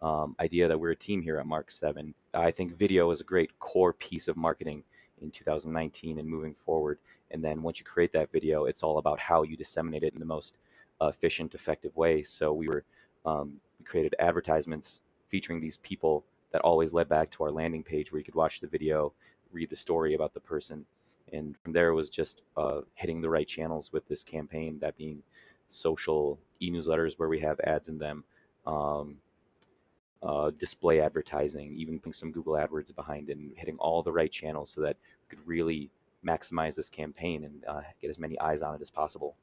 um, 0.02 0.34
idea 0.40 0.68
that 0.68 0.78
we're 0.78 0.92
a 0.92 0.96
team 0.96 1.20
here 1.20 1.38
at 1.38 1.46
Mark 1.46 1.70
Seven. 1.70 2.14
I 2.32 2.50
think 2.50 2.76
video 2.76 3.10
is 3.10 3.20
a 3.20 3.24
great 3.24 3.58
core 3.58 3.92
piece 3.92 4.28
of 4.28 4.36
marketing 4.36 4.84
in 5.20 5.30
2019 5.30 6.18
and 6.18 6.28
moving 6.28 6.54
forward. 6.54 6.98
And 7.30 7.42
then 7.42 7.62
once 7.62 7.78
you 7.78 7.84
create 7.84 8.12
that 8.12 8.32
video, 8.32 8.64
it's 8.64 8.82
all 8.82 8.98
about 8.98 9.20
how 9.20 9.42
you 9.42 9.56
disseminate 9.56 10.02
it 10.02 10.14
in 10.14 10.20
the 10.20 10.26
most 10.26 10.58
efficient, 11.00 11.54
effective 11.54 11.96
way. 11.96 12.22
So 12.22 12.52
we 12.52 12.68
were 12.68 12.84
um, 13.24 13.60
we 13.78 13.84
created 13.84 14.14
advertisements 14.18 15.02
featuring 15.28 15.60
these 15.60 15.78
people 15.78 16.24
that 16.52 16.62
always 16.62 16.92
led 16.92 17.08
back 17.08 17.30
to 17.30 17.44
our 17.44 17.50
landing 17.50 17.82
page 17.82 18.10
where 18.10 18.18
you 18.18 18.24
could 18.24 18.34
watch 18.34 18.60
the 18.60 18.66
video, 18.66 19.12
read 19.52 19.70
the 19.70 19.76
story 19.76 20.14
about 20.14 20.34
the 20.34 20.40
person, 20.40 20.84
and 21.32 21.56
from 21.58 21.72
there 21.72 21.90
it 21.90 21.94
was 21.94 22.10
just 22.10 22.42
uh, 22.56 22.80
hitting 22.94 23.20
the 23.20 23.28
right 23.28 23.46
channels 23.46 23.92
with 23.92 24.06
this 24.08 24.24
campaign. 24.24 24.78
That 24.80 24.96
being 24.96 25.22
social 25.68 26.38
e-newsletters 26.60 27.18
where 27.18 27.28
we 27.28 27.40
have 27.40 27.60
ads 27.60 27.88
in 27.88 27.98
them. 27.98 28.24
Um, 28.66 29.16
uh, 30.22 30.50
display 30.58 31.00
advertising, 31.00 31.74
even 31.76 31.98
putting 31.98 32.12
some 32.12 32.30
Google 32.30 32.52
AdWords 32.52 32.94
behind 32.94 33.30
it, 33.30 33.38
and 33.38 33.52
hitting 33.56 33.78
all 33.78 34.02
the 34.02 34.12
right 34.12 34.30
channels 34.30 34.70
so 34.70 34.82
that 34.82 34.96
we 35.22 35.36
could 35.36 35.46
really 35.46 35.90
maximize 36.26 36.76
this 36.76 36.90
campaign 36.90 37.44
and 37.44 37.64
uh, 37.66 37.82
get 38.00 38.10
as 38.10 38.18
many 38.18 38.38
eyes 38.40 38.62
on 38.62 38.74
it 38.74 38.80
as 38.80 38.90
possible. 38.90 39.36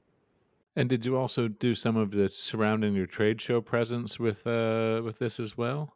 And 0.76 0.88
did 0.88 1.06
you 1.06 1.18
also 1.18 1.48
do 1.48 1.74
some 1.74 1.98
of 1.98 2.12
the 2.12 2.30
surrounding 2.30 2.94
your 2.94 3.08
trade 3.08 3.42
show 3.42 3.62
presence 3.62 4.20
with 4.20 4.46
uh, 4.46 5.02
with 5.04 5.18
this 5.18 5.40
as 5.40 5.58
well? 5.58 5.96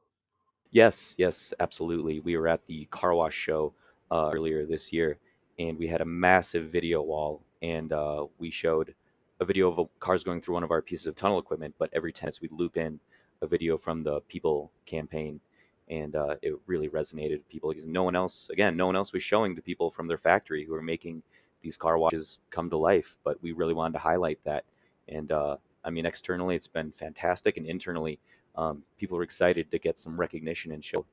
Yes, 0.72 1.16
yes, 1.18 1.54
absolutely. 1.60 2.20
We 2.20 2.36
were 2.38 2.48
at 2.48 2.66
the 2.66 2.86
car 2.86 3.14
wash 3.14 3.36
show 3.36 3.74
uh, 4.10 4.32
earlier 4.34 4.66
this 4.66 4.92
year, 4.92 5.20
and 5.60 5.78
we 5.78 5.88
had 5.88 6.02
a 6.02 6.06
massive 6.06 6.70
video 6.70 7.02
wall, 7.02 7.44
and 7.62 7.94
uh, 7.94 8.26
we 8.40 8.50
showed 8.50 8.96
a 9.40 9.46
video 9.46 9.72
of 9.72 9.90
cars 10.00 10.24
going 10.24 10.42
through 10.42 10.56
one 10.56 10.64
of 10.64 10.72
our 10.72 10.82
pieces 10.82 11.08
of 11.08 11.16
tunnel 11.16 11.40
equipment. 11.40 11.76
But 11.78 11.90
every 11.94 12.14
10 12.14 12.28
minutes, 12.28 12.42
we'd 12.42 12.52
loop 12.52 12.78
in 12.78 13.00
a 13.42 13.48
video 13.48 13.78
from 13.78 14.04
the 14.04 14.22
People 14.22 14.72
campaign, 14.86 15.42
and 15.92 16.16
uh, 16.16 16.36
it 16.42 16.56
really 16.66 16.88
resonated 16.90 17.32
with 17.32 17.50
people 17.50 17.70
because 17.70 17.86
no 17.86 18.04
one 18.04 18.16
else, 18.16 18.50
again, 18.50 18.78
no 18.78 18.86
one 18.88 18.96
else 18.96 19.12
was 19.12 19.22
showing 19.22 19.54
the 19.54 19.62
people 19.62 19.92
from 19.92 20.08
their 20.08 20.18
factory 20.18 20.66
who 20.66 20.74
are 20.74 20.82
making 20.82 21.22
these 21.62 21.78
car 21.78 21.98
washes 21.98 22.40
come 22.50 22.70
to 22.70 22.78
life. 22.78 23.18
But 23.26 23.44
we 23.44 23.52
really 23.52 23.74
wanted 23.74 23.94
to 23.94 24.00
highlight 24.00 24.40
that, 24.46 24.64
and 25.10 25.32
uh, 25.32 25.58
I 25.84 25.90
mean, 25.90 26.06
externally, 26.06 26.56
it's 26.56 26.68
been 26.68 26.92
fantastic, 26.94 27.58
and 27.58 27.68
internally, 27.68 28.20
um, 28.56 28.84
people 28.98 29.18
are 29.18 29.24
excited 29.24 29.70
to 29.70 29.80
get 29.80 30.00
some 30.00 30.20
recognition 30.20 30.72
and 30.72 30.84
show, 30.84 31.06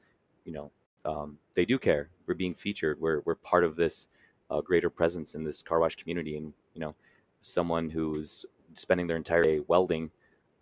you 0.45 0.53
know, 0.53 0.71
um, 1.05 1.39
they 1.55 1.65
do 1.65 1.79
care. 1.79 2.09
We're 2.27 2.35
being 2.35 2.55
featured. 2.55 3.01
We're 3.01 3.21
we're 3.25 3.35
part 3.35 3.65
of 3.65 3.75
this 3.75 4.09
uh, 4.49 4.61
greater 4.61 4.91
presence 4.91 5.35
in 5.35 5.43
this 5.43 5.61
car 5.61 5.81
wash 5.81 5.97
community, 5.97 6.37
and 6.37 6.53
you 6.75 6.81
know, 6.81 6.95
someone 7.41 7.91
who's 7.91 8.47
spending 8.75 9.09
their 9.09 9.17
entire 9.17 9.43
day 9.43 9.61
welding 9.67 10.11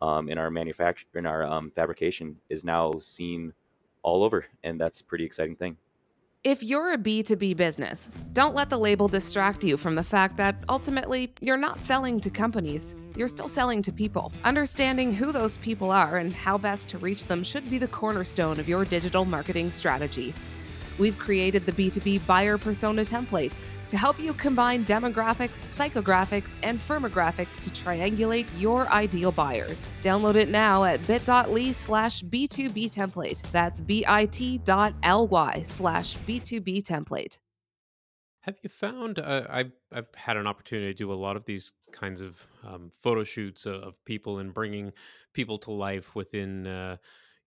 um, 0.01 0.31
in 0.31 0.39
our 0.39 0.51
manufacture 0.51 1.07
in 1.15 1.27
our 1.27 1.45
um, 1.45 1.71
fabrication 1.71 2.37
is 2.49 2.65
now 2.65 2.93
seen 2.99 3.53
all 4.07 4.23
over, 4.23 4.47
and 4.63 4.81
that's 4.81 5.01
a 5.03 5.05
pretty 5.05 5.25
exciting 5.25 5.57
thing. 5.57 5.77
If 6.45 6.63
you're 6.63 6.93
a 6.93 6.97
B2B 6.97 7.57
business, 7.57 8.09
don't 8.33 8.55
let 8.55 8.71
the 8.71 8.79
label 8.79 9.09
distract 9.09 9.65
you 9.65 9.77
from 9.77 9.97
the 9.97 10.05
fact 10.05 10.37
that 10.37 10.55
ultimately 10.69 11.35
you're 11.41 11.57
not 11.57 11.83
selling 11.83 12.21
to 12.21 12.31
companies, 12.31 12.95
you're 13.17 13.27
still 13.27 13.49
selling 13.49 13.83
to 13.83 13.93
people. 13.93 14.33
Understanding 14.45 15.13
who 15.13 15.33
those 15.33 15.57
people 15.59 15.91
are 15.91 16.19
and 16.19 16.33
how 16.33 16.57
best 16.57 16.89
to 16.91 16.99
reach 16.99 17.25
them 17.25 17.43
should 17.43 17.69
be 17.69 17.79
the 17.79 17.89
cornerstone 17.89 18.61
of 18.61 18.69
your 18.69 18.85
digital 18.85 19.25
marketing 19.25 19.73
strategy. 19.73 20.33
We've 20.99 21.19
created 21.19 21.67
the 21.67 21.73
B2B 21.73 22.27
buyer 22.27 22.59
persona 22.59 23.03
template 23.03 23.53
to 23.89 23.97
help 23.97 24.19
you 24.19 24.35
combine 24.35 24.85
demographics, 24.85 25.65
psychographics, 25.67 26.57
and 26.63 26.79
firmographics 26.79 27.61
to 27.61 27.71
triangulate 27.71 28.47
your 28.59 28.89
ideal 28.89 29.33
buyers. 29.33 29.93
Download 30.03 30.35
it 30.35 30.49
now 30.49 30.85
at 30.85 31.07
bit.ly 31.07 31.71
slash 31.73 32.23
B2B 32.25 32.93
template. 32.93 33.43
That's 33.53 33.81
bit.ly 33.81 35.63
slash 35.63 36.17
B2B 36.19 36.83
template. 36.83 37.39
Have 38.41 38.59
you 38.63 38.71
found? 38.71 39.19
Uh, 39.19 39.45
I've 39.51 39.73
I've 39.93 40.07
had 40.15 40.37
an 40.37 40.47
opportunity 40.47 40.93
to 40.93 40.97
do 40.97 41.13
a 41.13 41.15
lot 41.15 41.35
of 41.35 41.45
these 41.47 41.73
kinds 41.91 42.21
of 42.21 42.47
um, 42.65 42.93
photo 43.03 43.25
shoots 43.25 43.67
of, 43.67 43.83
of 43.83 44.05
people 44.05 44.39
and 44.39 44.55
bringing 44.55 44.93
people 45.33 45.59
to 45.59 45.73
life 45.73 46.15
within 46.15 46.65
uh, 46.65 46.97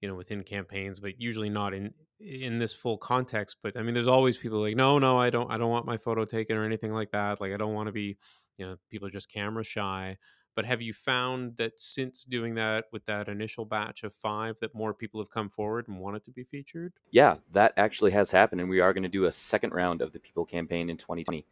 you 0.01 0.09
know 0.09 0.15
within 0.15 0.43
campaigns 0.43 0.99
but 0.99 1.19
usually 1.19 1.49
not 1.49 1.73
in 1.73 1.93
in 2.19 2.59
this 2.59 2.73
full 2.73 2.97
context 2.97 3.57
but 3.63 3.77
i 3.77 3.81
mean 3.81 3.93
there's 3.93 4.07
always 4.07 4.37
people 4.37 4.59
like 4.59 4.75
no 4.75 4.99
no 4.99 5.17
i 5.17 5.29
don't 5.29 5.49
i 5.51 5.57
don't 5.57 5.69
want 5.69 5.85
my 5.85 5.97
photo 5.97 6.25
taken 6.25 6.57
or 6.57 6.65
anything 6.65 6.93
like 6.93 7.11
that 7.11 7.39
like 7.39 7.53
i 7.53 7.57
don't 7.57 7.73
want 7.73 7.87
to 7.87 7.93
be 7.93 8.17
you 8.57 8.65
know 8.65 8.75
people 8.89 9.07
are 9.07 9.11
just 9.11 9.31
camera 9.31 9.63
shy 9.63 10.17
but 10.55 10.65
have 10.65 10.81
you 10.81 10.91
found 10.91 11.55
that 11.55 11.79
since 11.79 12.25
doing 12.25 12.55
that 12.55 12.85
with 12.91 13.05
that 13.05 13.29
initial 13.29 13.63
batch 13.63 14.03
of 14.03 14.13
five 14.13 14.57
that 14.59 14.75
more 14.75 14.93
people 14.93 15.21
have 15.21 15.29
come 15.29 15.47
forward 15.47 15.87
and 15.87 15.97
wanted 15.97 16.23
to 16.25 16.31
be 16.31 16.43
featured 16.43 16.91
Yeah, 17.11 17.37
that 17.53 17.73
actually 17.77 18.11
has 18.11 18.31
happened, 18.31 18.59
and 18.59 18.69
we 18.69 18.81
are 18.81 18.91
going 18.91 19.03
to 19.03 19.09
do 19.09 19.25
a 19.25 19.31
second 19.31 19.71
round 19.71 20.01
of 20.01 20.11
the 20.11 20.19
People 20.19 20.43
campaign 20.45 20.89
in 20.89 20.97
2020, 20.97 21.45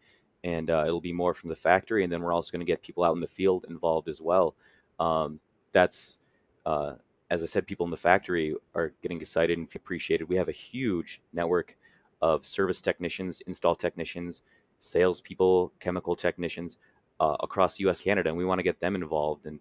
and 0.44 0.70
uh, 0.70 0.84
it'll 0.86 1.00
be 1.00 1.14
more 1.14 1.34
from 1.34 1.50
the 1.50 1.56
factory, 1.56 2.04
and 2.04 2.12
then 2.12 2.22
we're 2.22 2.34
also 2.34 2.52
going 2.52 2.66
to 2.66 2.70
get 2.70 2.82
people 2.82 3.04
out 3.06 3.16
in 3.16 3.22
the 3.22 3.28
field 3.28 3.66
involved 3.70 4.10
as 4.10 4.22
well. 4.22 4.56
Um, 5.00 5.40
that's 5.72 6.20
uh, 6.66 6.96
as 7.30 7.44
I 7.44 7.46
said, 7.46 7.68
people 7.68 7.86
in 7.86 7.92
the 7.92 7.98
factory 7.98 8.56
are 8.74 8.94
getting 9.02 9.22
excited 9.22 9.58
and 9.58 9.68
appreciated. 9.76 10.30
We 10.30 10.38
have 10.38 10.48
a 10.48 10.54
huge 10.54 11.22
network 11.34 11.76
of 12.22 12.46
service 12.46 12.82
technicians, 12.82 13.42
install 13.42 13.76
technicians, 13.76 14.44
salespeople, 14.80 15.74
chemical 15.80 16.16
technicians 16.16 16.78
uh, 17.20 17.36
across 17.42 17.80
U.S. 17.82 18.02
Canada, 18.02 18.30
and 18.30 18.38
we 18.38 18.46
want 18.46 18.60
to 18.60 18.64
get 18.64 18.80
them 18.80 18.96
involved. 18.96 19.46
And 19.46 19.60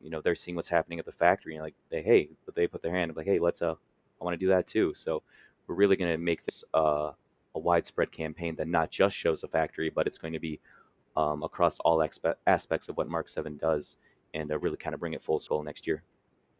you 0.00 0.10
know, 0.10 0.20
they're 0.20 0.34
seeing 0.34 0.54
what's 0.54 0.68
happening 0.68 0.98
at 0.98 1.06
the 1.06 1.12
factory, 1.12 1.56
and 1.56 1.64
like, 1.64 1.74
they, 1.90 2.02
hey, 2.02 2.30
but 2.46 2.54
they 2.54 2.66
put 2.66 2.82
their 2.82 2.94
hand 2.94 3.10
up, 3.10 3.16
like, 3.16 3.26
hey, 3.26 3.38
let's 3.38 3.62
uh, 3.62 3.74
I 4.20 4.24
want 4.24 4.34
to 4.34 4.44
do 4.44 4.48
that 4.48 4.66
too. 4.66 4.94
So 4.94 5.22
we're 5.66 5.74
really 5.74 5.96
going 5.96 6.12
to 6.12 6.18
make 6.18 6.44
this 6.44 6.64
uh, 6.74 7.12
a 7.54 7.58
widespread 7.58 8.12
campaign 8.12 8.54
that 8.56 8.68
not 8.68 8.90
just 8.90 9.16
shows 9.16 9.40
the 9.40 9.48
factory, 9.48 9.90
but 9.90 10.06
it's 10.06 10.18
going 10.18 10.32
to 10.34 10.40
be 10.40 10.60
um, 11.16 11.42
across 11.42 11.78
all 11.80 11.98
expe- 11.98 12.34
aspects 12.46 12.88
of 12.88 12.96
what 12.96 13.08
Mark 13.08 13.28
Seven 13.28 13.56
does, 13.56 13.96
and 14.34 14.52
uh, 14.52 14.58
really 14.58 14.76
kind 14.76 14.94
of 14.94 15.00
bring 15.00 15.14
it 15.14 15.22
full 15.22 15.38
circle 15.38 15.62
next 15.62 15.86
year. 15.86 16.02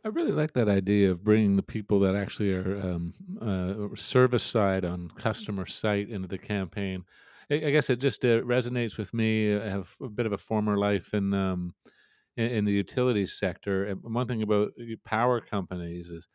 I 0.04 0.08
really 0.08 0.32
like 0.32 0.52
that 0.52 0.68
idea 0.68 1.10
of 1.10 1.24
bringing 1.24 1.56
the 1.56 1.62
people 1.62 1.98
that 2.00 2.14
actually 2.14 2.52
are 2.52 2.78
um, 2.80 3.14
uh, 3.40 3.96
service 3.96 4.44
side 4.44 4.84
on 4.84 5.10
customer 5.10 5.66
site 5.66 6.08
into 6.08 6.28
the 6.28 6.38
campaign. 6.38 7.04
I, 7.50 7.54
I 7.56 7.70
guess 7.70 7.90
it 7.90 7.96
just 8.00 8.24
uh, 8.24 8.40
resonates 8.42 8.96
with 8.96 9.12
me. 9.12 9.54
I 9.56 9.68
have 9.68 9.94
a 10.00 10.08
bit 10.08 10.26
of 10.26 10.32
a 10.32 10.38
former 10.38 10.76
life 10.78 11.14
in 11.14 11.34
um, 11.34 11.74
in, 12.36 12.46
in 12.50 12.64
the 12.64 12.72
utilities 12.72 13.34
sector. 13.38 13.86
And 13.86 14.02
one 14.02 14.28
thing 14.28 14.42
about 14.42 14.72
power 15.04 15.40
companies 15.40 16.10
is 16.10 16.28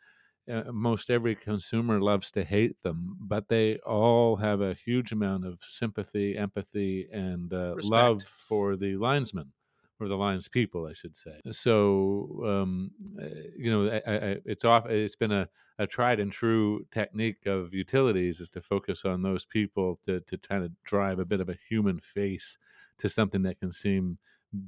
uh, 0.51 0.71
most 0.71 1.11
every 1.11 1.35
consumer 1.35 2.01
loves 2.01 2.31
to 2.31 2.43
hate 2.45 2.81
them, 2.81 3.17
but 3.21 3.49
they 3.49 3.77
all 3.79 4.37
have 4.37 4.61
a 4.61 4.75
huge 4.75 5.11
amount 5.13 5.45
of 5.45 5.61
sympathy, 5.63 6.37
empathy, 6.37 7.09
and 7.11 7.53
uh, 7.53 7.75
love 7.79 8.23
for 8.23 8.77
the 8.77 8.97
linesman 8.97 9.53
or 9.99 10.07
the 10.07 10.17
lines 10.17 10.47
people, 10.47 10.87
I 10.87 10.93
should 10.93 11.15
say. 11.15 11.39
So, 11.51 12.41
um, 12.45 12.91
uh, 13.21 13.27
you 13.57 13.71
know, 13.71 13.89
I, 14.05 14.11
I, 14.11 14.37
it's 14.45 14.65
off. 14.65 14.87
It's 14.87 15.15
been 15.15 15.31
a, 15.31 15.47
a 15.79 15.87
tried 15.87 16.19
and 16.19 16.31
true 16.31 16.85
technique 16.91 17.45
of 17.45 17.73
utilities 17.73 18.39
is 18.39 18.49
to 18.49 18.61
focus 18.61 19.05
on 19.05 19.21
those 19.21 19.45
people 19.45 19.99
to 20.05 20.19
to 20.21 20.37
kind 20.37 20.63
of 20.63 20.71
drive 20.83 21.19
a 21.19 21.25
bit 21.25 21.41
of 21.41 21.49
a 21.49 21.57
human 21.69 21.99
face 21.99 22.57
to 22.99 23.09
something 23.09 23.43
that 23.43 23.59
can 23.59 23.71
seem 23.71 24.17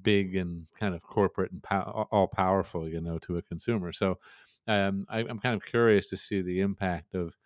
big 0.01 0.35
and 0.35 0.67
kind 0.79 0.95
of 0.95 1.03
corporate 1.03 1.51
and 1.51 1.61
pow- 1.61 2.07
all 2.11 2.27
powerful, 2.27 2.87
you 2.87 3.01
know, 3.01 3.19
to 3.19 3.37
a 3.37 3.41
consumer. 3.41 3.91
So 3.91 4.17
um, 4.67 5.05
I, 5.09 5.19
I'm 5.19 5.39
kind 5.39 5.55
of 5.55 5.63
curious 5.65 6.09
to 6.09 6.17
see 6.17 6.41
the 6.41 6.61
impact 6.61 7.13
of 7.13 7.37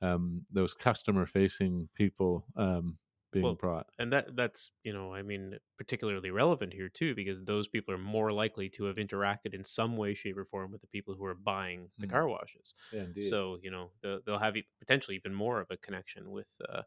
um, 0.00 0.42
those 0.52 0.74
customer 0.74 1.26
facing 1.26 1.88
people 1.94 2.44
um, 2.56 2.96
being 3.30 3.54
well 3.54 3.56
brought. 3.56 3.88
and 3.98 4.12
that 4.12 4.36
that's 4.36 4.70
you 4.84 4.92
know 4.92 5.12
i 5.14 5.22
mean 5.22 5.58
particularly 5.76 6.30
relevant 6.30 6.72
here 6.72 6.88
too 6.88 7.14
because 7.14 7.42
those 7.44 7.68
people 7.68 7.92
are 7.94 7.98
more 7.98 8.32
likely 8.32 8.68
to 8.68 8.84
have 8.84 8.96
interacted 8.96 9.54
in 9.54 9.64
some 9.64 9.96
way 9.96 10.14
shape 10.14 10.36
or 10.36 10.44
form 10.44 10.70
with 10.70 10.80
the 10.80 10.86
people 10.88 11.14
who 11.14 11.24
are 11.24 11.34
buying 11.34 11.90
the 12.00 12.06
Mm. 12.06 12.08
car 12.08 12.28
washes 12.28 12.74
Yeah, 12.90 13.04
indeed. 13.04 13.40
so 13.40 13.58
you 13.62 13.70
know 13.70 13.92
they'll, 14.02 14.20
they'll 14.24 14.38
have 14.38 14.56
potentially 14.80 15.16
even 15.16 15.34
more 15.34 15.60
of 15.60 15.68
a 15.70 15.76
connection 15.76 16.30
with 16.30 16.48
uh, 16.68 16.82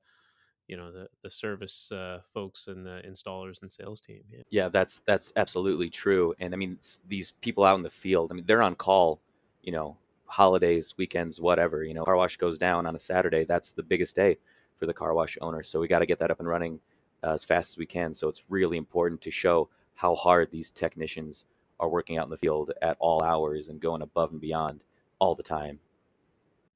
you 0.67 0.77
know 0.77 0.91
the 0.91 1.09
the 1.23 1.29
service 1.31 1.91
uh, 1.91 2.21
folks 2.33 2.67
and 2.67 2.85
the 2.85 3.01
installers 3.07 3.61
and 3.61 3.71
sales 3.71 4.01
team 4.01 4.23
yeah 4.29 4.43
Yeah, 4.49 4.67
that's 4.67 4.99
that's 5.01 5.31
absolutely 5.35 5.89
true. 5.89 6.35
And 6.39 6.53
I 6.53 6.57
mean, 6.57 6.77
these 7.07 7.31
people 7.31 7.63
out 7.63 7.75
in 7.75 7.83
the 7.83 7.89
field, 7.89 8.31
I 8.31 8.35
mean, 8.35 8.45
they're 8.45 8.61
on 8.61 8.75
call, 8.75 9.21
you 9.61 9.71
know, 9.71 9.97
holidays, 10.25 10.95
weekends, 10.97 11.39
whatever. 11.39 11.83
You 11.83 11.93
know, 11.93 12.03
car 12.03 12.17
wash 12.17 12.35
goes 12.37 12.57
down 12.57 12.85
on 12.85 12.95
a 12.95 12.99
Saturday. 12.99 13.45
That's 13.45 13.71
the 13.71 13.83
biggest 13.83 14.15
day 14.15 14.37
for 14.81 14.87
the 14.87 14.93
car 14.95 15.13
wash 15.13 15.37
owner. 15.41 15.61
So 15.61 15.79
we 15.79 15.87
got 15.87 15.99
to 15.99 16.07
get 16.07 16.17
that 16.19 16.31
up 16.31 16.39
and 16.39 16.49
running 16.49 16.79
uh, 17.23 17.33
as 17.33 17.45
fast 17.45 17.69
as 17.69 17.77
we 17.77 17.85
can. 17.85 18.15
So 18.15 18.27
it's 18.27 18.43
really 18.49 18.77
important 18.77 19.21
to 19.21 19.29
show 19.31 19.69
how 19.93 20.15
hard 20.15 20.49
these 20.49 20.71
technicians 20.71 21.45
are 21.79 21.87
working 21.87 22.17
out 22.17 22.23
in 22.25 22.31
the 22.31 22.37
field 22.37 22.71
at 22.81 22.97
all 22.99 23.21
hours 23.23 23.69
and 23.69 23.79
going 23.79 24.01
above 24.01 24.31
and 24.31 24.41
beyond 24.41 24.83
all 25.19 25.35
the 25.35 25.43
time. 25.43 25.79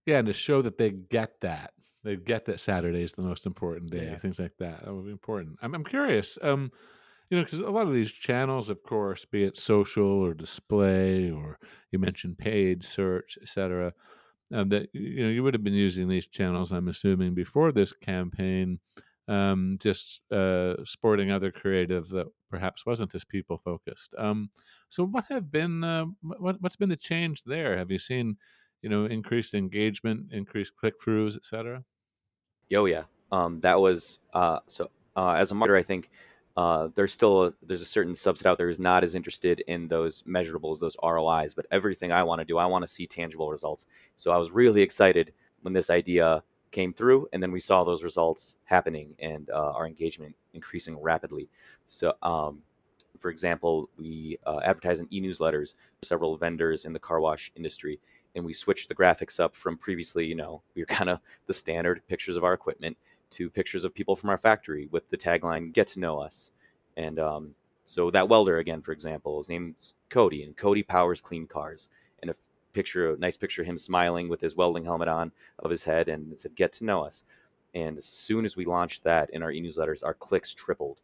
Yeah, 0.05 0.19
and 0.19 0.27
to 0.27 0.33
show 0.33 0.61
that 0.61 0.77
they 0.77 0.91
get 0.91 1.41
that. 1.41 1.73
They 2.03 2.15
get 2.15 2.45
that 2.45 2.59
Saturday 2.59 3.01
is 3.01 3.13
the 3.13 3.23
most 3.23 3.47
important 3.47 3.89
day, 3.89 4.05
Yeah. 4.11 4.17
things 4.19 4.37
like 4.37 4.55
that. 4.59 4.85
That 4.85 4.93
would 4.93 5.05
be 5.05 5.11
important. 5.11 5.57
I'm 5.63 5.73
I'm 5.73 5.83
curious, 5.83 6.37
um, 6.43 6.71
you 7.31 7.37
know, 7.37 7.43
because 7.43 7.57
a 7.59 7.69
lot 7.71 7.87
of 7.87 7.93
these 7.93 8.11
channels, 8.11 8.69
of 8.69 8.83
course, 8.83 9.25
be 9.25 9.43
it 9.43 9.57
social 9.57 10.05
or 10.05 10.35
display 10.35 11.31
or 11.31 11.57
you 11.91 11.97
mentioned 11.97 12.37
paid 12.37 12.83
search, 12.83 13.39
et 13.41 13.47
cetera, 13.47 13.91
um, 14.53 14.69
that 14.69 14.89
you 14.93 15.23
know 15.23 15.29
you 15.29 15.43
would 15.43 15.53
have 15.53 15.63
been 15.63 15.73
using 15.73 16.07
these 16.07 16.27
channels, 16.27 16.71
I'm 16.71 16.87
assuming, 16.87 17.33
before 17.33 17.71
this 17.71 17.91
campaign, 17.91 18.79
um, 19.27 19.77
just 19.79 20.21
uh, 20.31 20.75
sporting 20.85 21.31
other 21.31 21.51
creative 21.51 22.07
that 22.09 22.27
perhaps 22.49 22.85
wasn't 22.85 23.15
as 23.15 23.23
people 23.23 23.57
focused. 23.57 24.13
Um, 24.17 24.49
so, 24.89 25.05
what 25.05 25.25
have 25.29 25.51
been 25.51 25.83
uh, 25.83 26.05
what 26.21 26.61
what's 26.61 26.75
been 26.75 26.89
the 26.89 26.95
change 26.95 27.43
there? 27.43 27.77
Have 27.77 27.91
you 27.91 27.99
seen, 27.99 28.37
you 28.81 28.89
know, 28.89 29.05
increased 29.05 29.53
engagement, 29.53 30.31
increased 30.31 30.75
click 30.75 30.95
throughs, 31.01 31.35
et 31.35 31.45
cetera? 31.45 31.83
Yo, 32.69 32.85
yeah. 32.85 33.03
Um, 33.31 33.59
that 33.61 33.79
was 33.79 34.19
uh, 34.33 34.59
so. 34.67 34.89
Uh, 35.17 35.31
as 35.31 35.49
a 35.49 35.55
marketer, 35.55 35.79
I 35.79 35.81
think 35.81 36.09
uh, 36.57 36.87
there's 36.95 37.11
still 37.11 37.45
a, 37.45 37.53
there's 37.61 37.81
a 37.81 37.85
certain 37.85 38.13
subset 38.13 38.45
out 38.45 38.57
there 38.57 38.67
who's 38.67 38.79
not 38.79 39.03
as 39.03 39.13
interested 39.13 39.59
in 39.67 39.87
those 39.87 40.23
measurables, 40.23 40.79
those 40.79 40.95
ROIs. 41.03 41.53
But 41.53 41.65
everything 41.71 42.11
I 42.11 42.23
want 42.23 42.39
to 42.39 42.45
do, 42.45 42.57
I 42.57 42.65
want 42.65 42.83
to 42.83 42.87
see 42.87 43.05
tangible 43.05 43.49
results. 43.49 43.87
So 44.15 44.31
I 44.31 44.37
was 44.37 44.51
really 44.51 44.81
excited 44.81 45.33
when 45.63 45.73
this 45.73 45.89
idea 45.89 46.43
came 46.71 46.93
through, 46.93 47.27
and 47.33 47.41
then 47.41 47.51
we 47.51 47.59
saw 47.59 47.83
those 47.83 48.03
results 48.03 48.57
happening 48.65 49.15
and 49.19 49.49
uh, 49.49 49.71
our 49.71 49.87
engagement 49.87 50.35
increasing 50.53 50.97
rapidly. 51.01 51.49
So, 51.85 52.13
um, 52.21 52.59
for 53.19 53.31
example, 53.31 53.89
we 53.97 54.37
uh, 54.45 54.59
advertise 54.63 54.99
in 54.99 55.07
e-newsletters 55.11 55.75
for 55.99 56.05
several 56.05 56.37
vendors 56.37 56.85
in 56.85 56.93
the 56.93 56.99
car 56.99 57.19
wash 57.19 57.51
industry, 57.55 57.99
and 58.35 58.43
we 58.43 58.53
switched 58.53 58.89
the 58.89 58.95
graphics 58.95 59.39
up 59.39 59.55
from 59.55 59.77
previously, 59.77 60.25
you 60.25 60.35
know, 60.35 60.61
we 60.75 60.81
were 60.81 60.85
kind 60.99 61.09
of 61.09 61.19
the 61.47 61.53
standard 61.53 62.01
pictures 62.07 62.37
of 62.37 62.43
our 62.43 62.53
equipment 62.53 62.97
to 63.31 63.49
pictures 63.49 63.83
of 63.83 63.93
people 63.93 64.15
from 64.15 64.29
our 64.29 64.37
factory 64.37 64.87
with 64.91 65.09
the 65.09 65.17
tagline 65.17 65.73
"Get 65.73 65.87
to 65.87 65.99
know 65.99 66.19
us." 66.19 66.51
And 66.97 67.19
um, 67.19 67.55
so 67.83 68.11
that 68.11 68.29
welder 68.29 68.57
again, 68.57 68.81
for 68.81 68.91
example, 68.91 69.37
his 69.37 69.49
name's 69.49 69.93
Cody, 70.09 70.43
and 70.43 70.55
Cody 70.55 70.83
powers 70.83 71.21
clean 71.21 71.47
cars. 71.47 71.89
And 72.21 72.31
a 72.31 72.35
picture, 72.73 73.13
a 73.13 73.17
nice 73.17 73.37
picture 73.37 73.61
of 73.61 73.67
him 73.67 73.77
smiling 73.77 74.29
with 74.29 74.41
his 74.41 74.55
welding 74.55 74.85
helmet 74.85 75.07
on 75.07 75.31
of 75.59 75.71
his 75.71 75.83
head, 75.83 76.07
and 76.09 76.31
it 76.33 76.39
said 76.39 76.55
"Get 76.55 76.73
to 76.73 76.85
know 76.85 77.03
us." 77.03 77.25
And 77.73 77.97
as 77.97 78.05
soon 78.05 78.45
as 78.45 78.55
we 78.55 78.65
launched 78.65 79.03
that 79.03 79.29
in 79.31 79.43
our 79.43 79.51
e-newsletters, 79.51 80.03
our 80.03 80.13
clicks 80.13 80.53
tripled, 80.53 81.01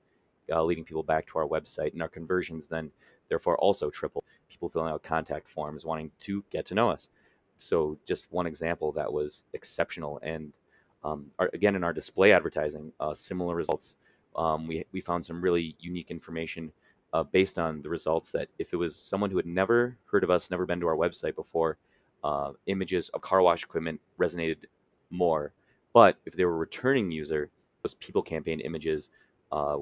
uh, 0.49 0.63
leading 0.63 0.85
people 0.85 1.03
back 1.03 1.27
to 1.27 1.39
our 1.39 1.47
website, 1.47 1.91
and 1.91 2.01
our 2.01 2.07
conversions 2.07 2.67
then 2.67 2.91
therefore 3.27 3.57
also 3.57 3.89
tripled. 3.89 4.23
People 4.49 4.69
filling 4.69 4.91
out 4.91 5.03
contact 5.03 5.47
forms 5.49 5.85
wanting 5.85 6.11
to 6.21 6.43
get 6.49 6.65
to 6.67 6.75
know 6.75 6.89
us. 6.89 7.09
So 7.57 7.97
just 8.05 8.31
one 8.31 8.47
example 8.47 8.91
that 8.93 9.11
was 9.11 9.43
exceptional. 9.53 10.19
And 10.23 10.53
um, 11.03 11.27
our, 11.39 11.49
again, 11.53 11.75
in 11.75 11.83
our 11.83 11.93
display 11.93 12.31
advertising, 12.31 12.91
uh, 12.99 13.13
similar 13.13 13.55
results. 13.55 13.95
Um, 14.35 14.67
we 14.67 14.85
we 14.91 15.01
found 15.01 15.25
some 15.25 15.41
really 15.41 15.75
unique 15.79 16.09
information 16.09 16.71
uh, 17.13 17.23
based 17.23 17.59
on 17.59 17.81
the 17.81 17.89
results 17.89 18.31
that 18.31 18.47
if 18.57 18.73
it 18.73 18.77
was 18.77 18.95
someone 18.95 19.29
who 19.31 19.37
had 19.37 19.45
never 19.45 19.97
heard 20.05 20.23
of 20.23 20.29
us, 20.29 20.51
never 20.51 20.65
been 20.65 20.79
to 20.79 20.87
our 20.87 20.95
website 20.95 21.35
before, 21.35 21.77
uh, 22.23 22.51
images 22.67 23.09
of 23.09 23.21
car 23.21 23.41
wash 23.41 23.63
equipment 23.63 23.99
resonated 24.19 24.65
more. 25.09 25.53
But 25.93 26.17
if 26.25 26.33
they 26.35 26.45
were 26.45 26.53
a 26.53 26.57
returning 26.57 27.11
user, 27.11 27.49
those 27.83 27.95
people 27.95 28.21
campaign 28.21 28.61
images 28.61 29.09
uh, 29.51 29.77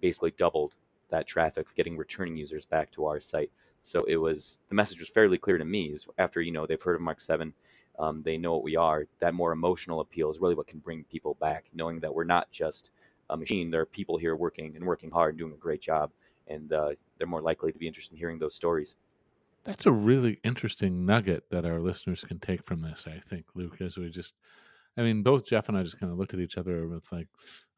basically 0.00 0.30
doubled 0.32 0.74
that 1.10 1.26
traffic, 1.26 1.66
getting 1.74 1.96
returning 1.96 2.36
users 2.36 2.64
back 2.64 2.90
to 2.92 3.06
our 3.06 3.20
site. 3.20 3.50
So 3.82 4.00
it 4.04 4.16
was 4.16 4.60
the 4.68 4.74
message 4.74 5.00
was 5.00 5.08
fairly 5.08 5.38
clear 5.38 5.58
to 5.58 5.64
me. 5.64 5.86
Is 5.86 6.06
after 6.18 6.40
you 6.40 6.52
know 6.52 6.66
they've 6.66 6.80
heard 6.80 6.96
of 6.96 7.02
Mark 7.02 7.20
Seven, 7.20 7.54
um, 8.00 8.22
they 8.22 8.36
know 8.36 8.52
what 8.52 8.64
we 8.64 8.76
are. 8.76 9.06
That 9.20 9.34
more 9.34 9.52
emotional 9.52 10.00
appeal 10.00 10.30
is 10.30 10.40
really 10.40 10.54
what 10.54 10.66
can 10.66 10.80
bring 10.80 11.04
people 11.04 11.36
back, 11.40 11.66
knowing 11.74 12.00
that 12.00 12.14
we're 12.14 12.24
not 12.24 12.50
just 12.50 12.90
a 13.28 13.36
machine. 13.36 13.70
There 13.70 13.82
are 13.82 13.86
people 13.86 14.16
here 14.16 14.34
working 14.34 14.74
and 14.74 14.84
working 14.84 15.10
hard 15.10 15.34
and 15.34 15.38
doing 15.38 15.52
a 15.52 15.56
great 15.56 15.80
job, 15.80 16.10
and 16.48 16.72
uh, 16.72 16.90
they're 17.18 17.26
more 17.26 17.42
likely 17.42 17.70
to 17.72 17.78
be 17.78 17.86
interested 17.86 18.14
in 18.14 18.18
hearing 18.18 18.38
those 18.38 18.54
stories. 18.54 18.96
That's 19.64 19.86
a 19.86 19.92
really 19.92 20.40
interesting 20.42 21.04
nugget 21.04 21.44
that 21.50 21.66
our 21.66 21.80
listeners 21.80 22.24
can 22.24 22.40
take 22.40 22.64
from 22.64 22.80
this. 22.80 23.06
I 23.06 23.20
think, 23.28 23.44
Luke, 23.54 23.80
as 23.80 23.98
we 23.98 24.08
just 24.08 24.34
I 24.96 25.02
mean, 25.02 25.22
both 25.22 25.44
Jeff 25.44 25.68
and 25.68 25.78
I 25.78 25.82
just 25.82 25.98
kind 25.98 26.12
of 26.12 26.18
looked 26.18 26.34
at 26.34 26.40
each 26.40 26.58
other 26.58 26.88
with 26.88 27.04
like, 27.12 27.28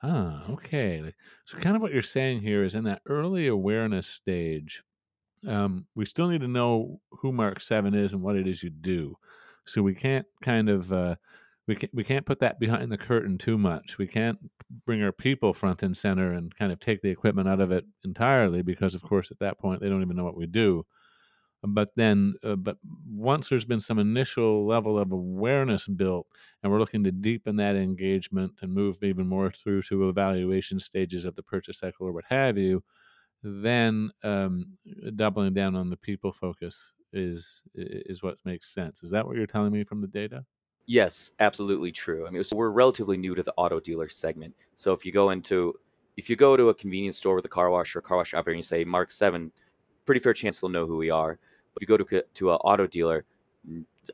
ah, 0.03 0.51
okay. 0.51 1.03
So 1.45 1.59
kind 1.59 1.77
of 1.77 1.83
what 1.83 1.93
you're 1.93 2.03
saying 2.03 2.41
here 2.41 2.65
is 2.65 2.75
in 2.75 2.85
that 2.85 3.03
early 3.07 3.49
awareness 3.49 4.09
stage, 4.09 4.83
um, 5.47 5.87
we 5.95 6.07
still 6.07 6.29
need 6.29 6.41
to 6.41 6.49
know 6.49 7.01
who 7.11 7.33
Mark 7.33 7.61
Seven 7.61 7.95
is 7.95 8.13
and 8.13 8.23
what 8.23 8.37
it 8.37 8.47
is 8.47 8.63
you 8.63 8.71
do. 8.71 9.17
So 9.67 9.83
we 9.83 9.95
can't 9.95 10.27
kind 10.43 10.69
of 10.69 10.93
uh, 10.93 11.17
we 11.67 11.77
can't 11.77 11.95
we 11.95 12.05
can't 12.05 12.27
put 12.27 12.41
that 12.41 12.59
behind 12.61 12.91
the 12.93 12.99
curtain 12.99 13.39
too 13.39 13.59
much. 13.59 13.99
We 13.99 14.07
can't 14.07 14.39
bring 14.87 15.03
our 15.03 15.13
people 15.13 15.55
front 15.55 15.83
and 15.83 15.97
center 15.97 16.33
and 16.33 16.55
kind 16.57 16.73
of 16.73 16.81
take 16.81 17.03
the 17.03 17.11
equipment 17.11 17.49
out 17.49 17.61
of 17.61 17.71
it 17.73 17.85
entirely 18.05 18.63
because, 18.63 18.95
of 18.95 19.03
course, 19.03 19.31
at 19.31 19.39
that 19.41 19.59
point 19.59 19.81
they 19.81 19.89
don't 19.89 20.03
even 20.03 20.17
know 20.17 20.25
what 20.25 20.37
we 20.37 20.47
do 20.47 20.85
but 21.65 21.91
then 21.95 22.35
uh, 22.43 22.57
but 22.57 22.77
once 23.09 23.49
there's 23.49 23.65
been 23.65 23.81
some 23.81 23.99
initial 23.99 24.67
level 24.67 24.99
of 24.99 25.13
awareness 25.13 25.87
built 25.87 26.27
and 26.63 26.73
we're 26.73 26.81
looking 26.81 27.05
to 27.05 27.13
deepen 27.13 27.57
that 27.57 27.77
engagement 27.77 28.53
and 28.63 28.73
move 28.73 29.03
even 29.03 29.27
more 29.29 29.51
through 29.51 29.81
to 29.83 30.09
evaluation 30.09 30.79
stages 30.81 31.25
of 31.25 31.35
the 31.37 31.43
purchase 31.43 31.79
cycle 31.79 32.07
or 32.07 32.13
what 32.13 32.25
have 32.29 32.59
you 32.59 32.83
then 33.43 34.11
um, 34.23 34.67
doubling 35.17 35.55
down 35.55 35.75
on 35.75 35.91
the 35.91 35.97
people 35.97 36.33
focus 36.33 36.95
is 37.13 37.63
is 37.75 38.23
what 38.23 38.39
makes 38.45 38.73
sense 38.73 39.03
is 39.03 39.11
that 39.11 39.27
what 39.27 39.37
you're 39.37 39.47
telling 39.47 39.71
me 39.73 39.85
from 39.85 40.01
the 40.01 40.07
data 40.07 40.45
Yes, 40.87 41.33
absolutely 41.39 41.93
true. 41.93 42.27
I 42.27 42.31
mean, 42.31 42.43
so 42.43 42.57
we're 42.57 42.71
relatively 42.71 43.17
new 43.17 43.35
to 43.35 43.43
the 43.43 43.55
auto 43.57 43.79
dealer 43.79 44.09
segment. 44.09 44.55
So 44.75 44.93
if 44.93 45.07
you 45.07 45.13
go 45.13 45.31
into 45.31 45.75
if 46.17 46.29
you 46.29 46.37
go 46.37 46.57
to 46.57 46.69
a 46.69 46.75
convenience 46.75 47.17
store 47.17 47.37
with 47.37 47.45
a 47.45 47.49
car 47.49 47.71
wash 47.71 47.95
or 47.95 48.01
a 48.01 48.03
car 48.03 48.19
wash 48.19 48.35
operator 48.35 48.51
and 48.53 48.59
you 48.59 48.65
say 48.65 48.85
Mark 48.85 49.13
Seven, 49.13 49.53
pretty 50.05 50.21
fair 50.21 50.35
chance 50.35 50.61
they'll 50.61 50.71
know 50.71 50.87
who 50.87 50.97
we 50.97 51.11
are. 51.11 51.39
If 51.77 51.81
you 51.81 51.87
go 51.87 51.97
to 51.97 52.23
to 52.23 52.51
an 52.51 52.57
auto 52.57 52.87
dealer, 52.87 53.25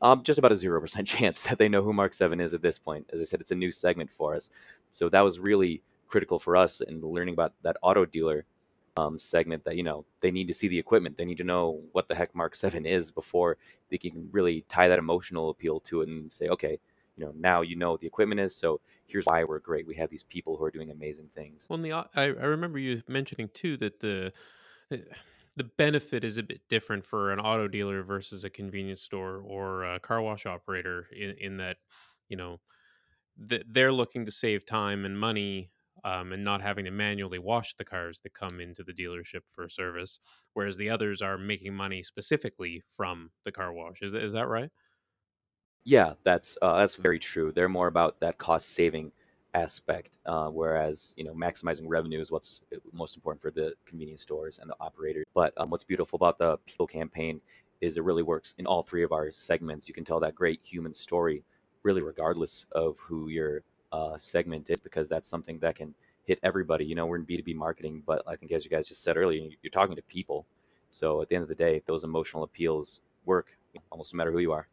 um, 0.01 0.23
just 0.23 0.39
about 0.39 0.51
a 0.51 0.55
zero 0.55 0.79
percent 0.79 1.07
chance 1.15 1.43
that 1.43 1.57
they 1.57 1.69
know 1.69 1.81
who 1.81 1.91
Mark 1.91 2.13
Seven 2.13 2.39
is 2.39 2.53
at 2.53 2.61
this 2.61 2.77
point. 2.77 3.09
As 3.11 3.19
I 3.19 3.23
said, 3.23 3.41
it's 3.41 3.51
a 3.51 3.55
new 3.55 3.71
segment 3.71 4.11
for 4.11 4.35
us, 4.35 4.51
so 4.89 5.09
that 5.09 5.21
was 5.21 5.39
really 5.39 5.81
critical 6.07 6.39
for 6.39 6.55
us 6.55 6.81
in 6.81 7.01
learning 7.01 7.33
about 7.33 7.53
that 7.63 7.77
auto 7.81 8.05
dealer 8.05 8.45
um, 8.99 9.17
segment. 9.17 9.63
That 9.65 9.75
you 9.75 9.83
know 9.83 10.05
they 10.21 10.31
need 10.31 10.47
to 10.47 10.53
see 10.53 10.67
the 10.67 10.79
equipment, 10.79 11.17
they 11.17 11.25
need 11.25 11.37
to 11.37 11.43
know 11.43 11.81
what 11.91 12.07
the 12.07 12.15
heck 12.15 12.35
Mark 12.35 12.55
Seven 12.63 12.85
is 12.85 13.11
before 13.11 13.57
they 13.89 13.97
can 13.97 14.29
really 14.31 14.65
tie 14.69 14.87
that 14.87 14.99
emotional 14.99 15.49
appeal 15.49 15.79
to 15.79 16.01
it 16.01 16.09
and 16.09 16.31
say, 16.31 16.47
okay, 16.47 16.79
you 17.17 17.25
know, 17.25 17.33
now 17.35 17.61
you 17.61 17.75
know 17.75 17.97
the 17.97 18.07
equipment 18.07 18.39
is, 18.39 18.55
so 18.55 18.79
here's 19.07 19.25
why 19.25 19.43
we're 19.43 19.59
great. 19.59 19.87
We 19.87 19.95
have 19.95 20.09
these 20.09 20.23
people 20.23 20.55
who 20.55 20.63
are 20.63 20.71
doing 20.71 20.91
amazing 20.91 21.27
things. 21.33 21.67
Well, 21.69 21.79
the, 21.79 21.93
I, 21.93 22.07
I 22.15 22.23
remember 22.25 22.79
you 22.79 23.01
mentioning 23.07 23.49
too 23.53 23.77
that 23.77 23.99
the 23.99 24.31
uh, 24.91 24.97
the 25.55 25.63
benefit 25.65 26.23
is 26.23 26.37
a 26.37 26.43
bit 26.43 26.61
different 26.69 27.03
for 27.03 27.31
an 27.31 27.39
auto 27.39 27.67
dealer 27.67 28.01
versus 28.03 28.45
a 28.45 28.49
convenience 28.49 29.01
store 29.01 29.43
or 29.45 29.83
a 29.83 29.99
car 29.99 30.21
wash 30.21 30.45
operator 30.45 31.07
in, 31.11 31.35
in 31.39 31.57
that 31.57 31.77
you 32.29 32.37
know 32.37 32.59
th- 33.49 33.65
they're 33.67 33.91
looking 33.91 34.25
to 34.25 34.31
save 34.31 34.65
time 34.65 35.03
and 35.03 35.19
money 35.19 35.69
um, 36.03 36.31
and 36.33 36.43
not 36.43 36.61
having 36.61 36.85
to 36.85 36.91
manually 36.91 37.39
wash 37.39 37.75
the 37.75 37.85
cars 37.85 38.21
that 38.21 38.33
come 38.33 38.59
into 38.59 38.83
the 38.83 38.93
dealership 38.93 39.47
for 39.47 39.69
service, 39.69 40.19
whereas 40.53 40.77
the 40.77 40.89
others 40.89 41.21
are 41.21 41.37
making 41.37 41.73
money 41.73 42.03
specifically 42.03 42.81
from 42.85 43.31
the 43.43 43.51
car 43.51 43.73
wash. 43.73 44.01
Is, 44.01 44.13
is 44.13 44.33
that 44.33 44.47
right? 44.47 44.71
Yeah, 45.83 46.13
that's 46.23 46.57
uh, 46.61 46.77
that's 46.77 46.95
very 46.95 47.19
true. 47.19 47.51
They're 47.51 47.69
more 47.69 47.87
about 47.87 48.19
that 48.19 48.37
cost 48.37 48.69
saving 48.69 49.11
aspect, 49.53 50.19
uh, 50.25 50.49
whereas 50.49 51.13
you 51.17 51.23
know 51.23 51.33
maximizing 51.33 51.85
revenue 51.87 52.19
is 52.19 52.31
what's 52.31 52.61
uh, 52.73 52.77
most 52.91 53.15
important 53.15 53.41
for 53.41 53.51
the 53.51 53.75
convenience 53.85 54.21
stores 54.21 54.59
and 54.59 54.69
the 54.69 54.75
operators. 54.79 55.25
But 55.33 55.53
um, 55.57 55.69
what's 55.69 55.83
beautiful 55.83 56.17
about 56.17 56.37
the 56.37 56.57
people 56.59 56.85
campaign 56.87 57.41
is 57.81 57.97
it 57.97 58.03
really 58.03 58.23
works 58.23 58.53
in 58.57 58.67
all 58.67 58.83
three 58.83 59.03
of 59.03 59.11
our 59.11 59.31
segments. 59.31 59.87
You 59.87 59.93
can 59.93 60.03
tell 60.05 60.19
that 60.19 60.35
great 60.35 60.59
human 60.63 60.93
story, 60.93 61.43
really 61.83 62.01
regardless 62.01 62.65
of 62.73 62.99
who 62.99 63.29
your 63.29 63.63
uh, 63.91 64.17
segment 64.17 64.69
is, 64.69 64.79
because 64.79 65.09
that's 65.09 65.27
something 65.27 65.59
that 65.59 65.75
can 65.75 65.93
hit 66.25 66.39
everybody. 66.43 66.85
You 66.85 66.95
know, 66.95 67.05
we're 67.05 67.17
in 67.17 67.23
B 67.23 67.37
two 67.37 67.43
B 67.43 67.53
marketing, 67.53 68.03
but 68.05 68.21
I 68.27 68.35
think 68.35 68.51
as 68.51 68.63
you 68.63 68.71
guys 68.71 68.87
just 68.87 69.03
said 69.03 69.17
earlier, 69.17 69.49
you're 69.61 69.71
talking 69.71 69.95
to 69.95 70.01
people. 70.03 70.45
So 70.91 71.21
at 71.21 71.29
the 71.29 71.35
end 71.35 71.43
of 71.43 71.49
the 71.49 71.55
day, 71.55 71.81
those 71.85 72.03
emotional 72.03 72.43
appeals 72.43 73.01
work 73.25 73.47
almost 73.91 74.13
no 74.13 74.17
matter 74.17 74.31
who 74.31 74.39
you 74.39 74.51
are. 74.51 74.67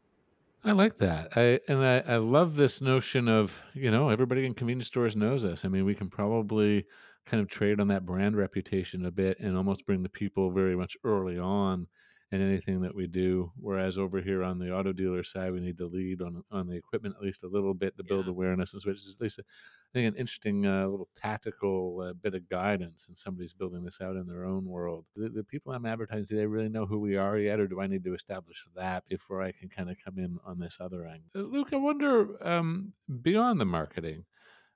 I 0.65 0.73
like 0.73 0.95
that. 0.99 1.37
I 1.37 1.61
and 1.69 1.85
I, 1.85 2.15
I 2.15 2.17
love 2.17 2.57
this 2.57 2.81
notion 2.81 3.29
of, 3.29 3.61
you 3.75 3.91
know, 3.91 4.09
everybody 4.09 4.47
in 4.47 4.55
convenience 4.55 4.89
stores 4.89 5.15
knows 5.15 5.45
us. 5.45 5.65
I 5.65 5.69
mean, 5.69 5.85
we 5.85 5.95
can 5.95 6.09
probably 6.09 6.85
kind 7.27 7.41
of 7.41 7.49
trade 7.49 7.81
on 7.81 7.89
that 7.89 8.07
brand 8.07 8.37
reputation 8.37 9.07
a 9.07 9.11
bit 9.11 9.39
and 9.41 9.57
almost 9.57 9.87
bring 9.87 10.03
the 10.03 10.09
people 10.09 10.51
very 10.51 10.77
much 10.77 10.97
early 11.05 11.39
on 11.39 11.87
in 12.33 12.41
anything 12.41 12.81
that 12.81 12.95
we 12.95 13.07
do. 13.07 13.53
Whereas 13.57 13.97
over 13.99 14.21
here 14.21 14.43
on 14.43 14.59
the 14.59 14.73
auto 14.73 14.93
dealer 14.93 15.23
side, 15.23 15.53
we 15.53 15.61
need 15.61 15.79
to 15.79 15.87
lead 15.87 16.21
on 16.23 16.43
on 16.51 16.67
the 16.67 16.75
equipment 16.75 17.15
at 17.17 17.23
least 17.23 17.45
a 17.45 17.49
little 17.49 17.73
bit 17.75 17.97
to 17.97 18.03
build 18.05 18.27
Yeah. 18.27 18.31
awareness, 18.33 18.73
and 18.73 18.83
so 18.83 18.91
it's 18.91 19.09
at 19.15 19.21
least, 19.21 19.39
a, 19.39 19.43
I 19.43 19.93
think, 19.93 20.09
an 20.09 20.19
interesting 20.19 20.67
uh, 20.67 20.89
little 20.89 21.09
tactical 21.15 22.01
uh, 22.01 22.13
bit 22.15 22.35
of 22.35 22.49
guidance. 22.49 23.07
And 23.09 23.17
somebody's 23.17 23.53
building 23.53 23.85
this 23.85 24.01
out 24.01 24.17
in 24.17 24.27
their 24.27 24.45
own 24.45 24.65
world. 24.67 25.05
The, 25.15 25.29
the 25.29 25.45
people 25.45 25.73
I'm 25.73 25.87
advertising, 25.87 26.27
do 26.29 26.37
they 26.37 26.47
really 26.47 26.69
know 26.69 26.87
who 26.87 26.99
we 26.99 27.17
are 27.17 27.39
yet, 27.39 27.61
or 27.61 27.69
do 27.69 27.81
I 27.81 27.87
need 27.87 28.05
to 28.05 28.15
establish 28.15 28.67
that 28.75 29.07
before 29.09 29.41
I 29.43 29.53
can 29.53 29.69
kind 29.69 29.89
of 29.91 29.97
come 30.05 30.19
in 30.19 30.39
on 30.45 30.59
this 30.59 30.79
other 30.81 31.07
angle? 31.07 31.31
Uh, 31.35 31.41
Luke, 31.43 31.69
I 31.73 31.77
wonder 31.77 32.45
um, 32.47 32.93
beyond 33.23 33.61
the 33.61 33.65
marketing. 33.67 34.25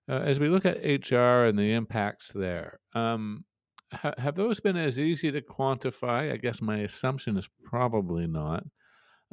Uh, 0.09 0.21
as 0.25 0.41
we 0.41 0.49
look 0.49 0.67
at 0.67 0.79
HR 0.83 1.45
and 1.47 1.59
the 1.59 1.73
impacts 1.73 2.33
there, 2.33 2.81
um, 2.95 3.45
ha- 3.93 4.15
have 4.19 4.35
those 4.35 4.61
been 4.61 4.77
as 4.77 4.99
easy 4.99 5.31
to 5.33 5.41
quantify? 5.41 6.33
I 6.33 6.37
guess 6.37 6.61
my 6.61 6.79
assumption 6.79 7.37
is 7.37 7.49
probably 7.65 8.27
not. 8.27 8.65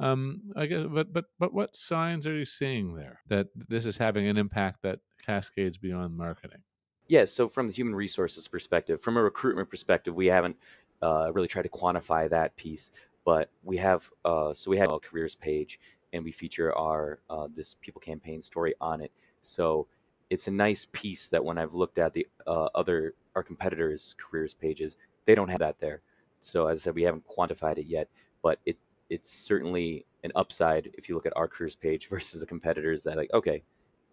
Um, 0.00 0.42
I 0.54 0.66
guess, 0.66 0.84
but 0.88 1.12
but 1.12 1.24
but 1.38 1.52
what 1.52 1.74
signs 1.74 2.26
are 2.26 2.36
you 2.36 2.44
seeing 2.44 2.94
there 2.94 3.20
that 3.28 3.48
this 3.54 3.84
is 3.84 3.96
having 3.96 4.28
an 4.28 4.36
impact 4.36 4.82
that 4.82 5.00
cascades 5.24 5.76
beyond 5.76 6.16
marketing? 6.16 6.62
Yeah, 7.08 7.24
so 7.24 7.48
from 7.48 7.68
the 7.68 7.72
human 7.72 7.94
resources 7.94 8.46
perspective, 8.46 9.02
from 9.02 9.16
a 9.16 9.22
recruitment 9.22 9.70
perspective, 9.70 10.14
we 10.14 10.26
haven't 10.26 10.56
uh, 11.02 11.32
really 11.32 11.48
tried 11.48 11.62
to 11.62 11.68
quantify 11.68 12.28
that 12.30 12.54
piece, 12.56 12.92
but 13.24 13.50
we 13.64 13.76
have. 13.78 14.08
Uh, 14.24 14.54
so 14.54 14.70
we 14.70 14.76
have 14.76 14.90
a 14.90 15.00
careers 15.00 15.34
page, 15.34 15.80
and 16.12 16.22
we 16.22 16.30
feature 16.30 16.76
our 16.76 17.20
uh, 17.28 17.48
this 17.54 17.74
people 17.74 18.00
campaign 18.00 18.40
story 18.40 18.74
on 18.80 19.00
it. 19.00 19.10
So 19.40 19.88
it's 20.30 20.48
a 20.48 20.50
nice 20.50 20.86
piece 20.92 21.28
that 21.28 21.44
when 21.44 21.58
I've 21.58 21.74
looked 21.74 21.98
at 21.98 22.12
the 22.12 22.26
uh, 22.46 22.68
other 22.74 23.14
our 23.34 23.42
competitors' 23.42 24.14
careers 24.18 24.54
pages, 24.54 24.96
they 25.24 25.34
don't 25.34 25.48
have 25.48 25.60
that 25.60 25.80
there. 25.80 26.02
So 26.40 26.68
as 26.68 26.78
I 26.78 26.80
said, 26.82 26.94
we 26.94 27.02
haven't 27.02 27.26
quantified 27.26 27.78
it 27.78 27.86
yet, 27.86 28.08
but 28.42 28.58
it 28.66 28.76
it's 29.10 29.32
certainly 29.32 30.04
an 30.24 30.32
upside 30.34 30.90
if 30.98 31.08
you 31.08 31.14
look 31.14 31.26
at 31.26 31.36
our 31.36 31.48
careers 31.48 31.76
page 31.76 32.08
versus 32.10 32.40
the 32.40 32.46
competitors 32.46 33.04
that 33.04 33.16
like 33.16 33.32
okay, 33.32 33.62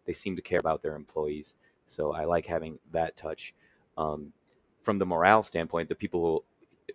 they 0.05 0.13
seem 0.13 0.35
to 0.35 0.41
care 0.41 0.59
about 0.59 0.81
their 0.81 0.95
employees. 0.95 1.55
So 1.85 2.13
I 2.13 2.25
like 2.25 2.45
having 2.45 2.79
that 2.91 3.15
touch. 3.15 3.53
Um, 3.97 4.33
from 4.81 4.97
the 4.97 5.05
morale 5.05 5.43
standpoint, 5.43 5.89
the 5.89 5.95
people 5.95 6.43